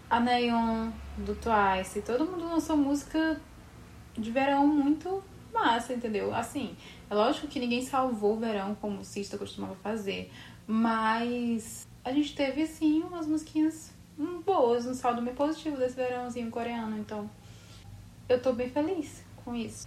[0.08, 2.00] A Neon do Twice.
[2.02, 3.40] Todo mundo lançou música
[4.16, 5.20] de verão muito
[5.52, 6.32] massa, entendeu?
[6.32, 6.76] Assim,
[7.12, 10.32] é lógico que ninguém salvou o verão como o Cista costumava fazer,
[10.66, 13.92] mas a gente teve sim umas musiquinhas
[14.46, 17.30] boas, um saldo bem positivo desse verãozinho coreano, então
[18.26, 19.86] eu tô bem feliz com isso.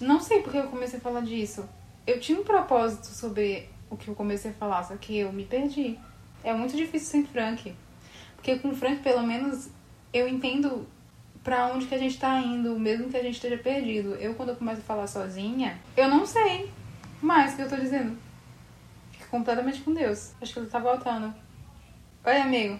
[0.00, 1.68] Não sei porque eu comecei a falar disso.
[2.06, 5.44] Eu tinha um propósito sobre o que eu comecei a falar, só que eu me
[5.44, 5.98] perdi.
[6.44, 7.74] É muito difícil sem Frank.
[8.36, 9.68] Porque com o Frank, pelo menos,
[10.12, 10.86] eu entendo
[11.42, 14.14] para onde que a gente tá indo, mesmo que a gente esteja perdido.
[14.16, 16.70] Eu, quando eu começo a falar sozinha, eu não sei
[17.20, 18.16] mais o que eu tô dizendo.
[19.10, 20.32] Fico completamente com Deus.
[20.40, 21.34] Acho que ele tá voltando.
[22.24, 22.78] Oi, amigo.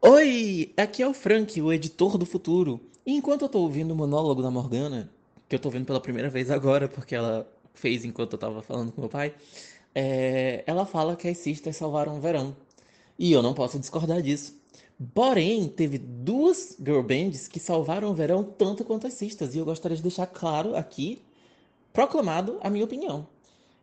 [0.00, 2.80] Oi, aqui é o Frank, o editor do futuro.
[3.04, 5.10] E enquanto eu tô ouvindo o monólogo da Morgana,
[5.48, 8.90] que eu tô vendo pela primeira vez agora, porque ela fez enquanto eu tava falando
[8.90, 9.34] com meu pai,
[9.96, 10.62] é...
[10.66, 12.54] ela fala que as cistas salvaram o verão.
[13.18, 14.54] E eu não posso discordar disso.
[15.14, 19.54] Porém, teve duas girl bands que salvaram o verão tanto quanto as cistas.
[19.54, 21.22] E eu gostaria de deixar claro aqui,
[21.92, 23.26] proclamado, a minha opinião.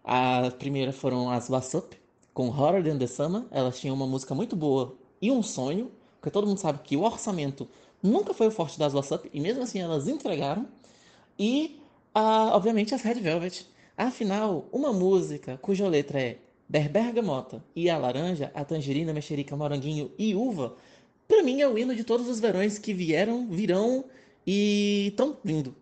[0.03, 1.97] A primeira foram as WhatsApp,
[2.33, 3.43] com Horror Than the Summer.
[3.51, 7.01] Elas tinham uma música muito boa e um sonho, porque todo mundo sabe que o
[7.01, 7.67] orçamento
[8.01, 10.67] nunca foi o forte das WhatsApp, e mesmo assim elas entregaram.
[11.39, 11.79] E,
[12.15, 13.65] uh, obviamente, as Red Velvet.
[13.97, 16.37] Afinal, uma música cuja letra é
[16.67, 20.75] Der Bergamota e a laranja, a tangerina, mexerica, moranguinho e uva,
[21.27, 24.05] para mim é o hino de todos os verões que vieram, virão
[24.45, 25.75] e estão vindo.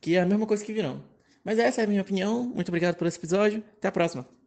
[0.00, 1.02] Que é a mesma coisa que virão.
[1.44, 2.44] Mas essa é a minha opinião.
[2.44, 3.62] Muito obrigado por esse episódio.
[3.78, 4.37] Até a próxima.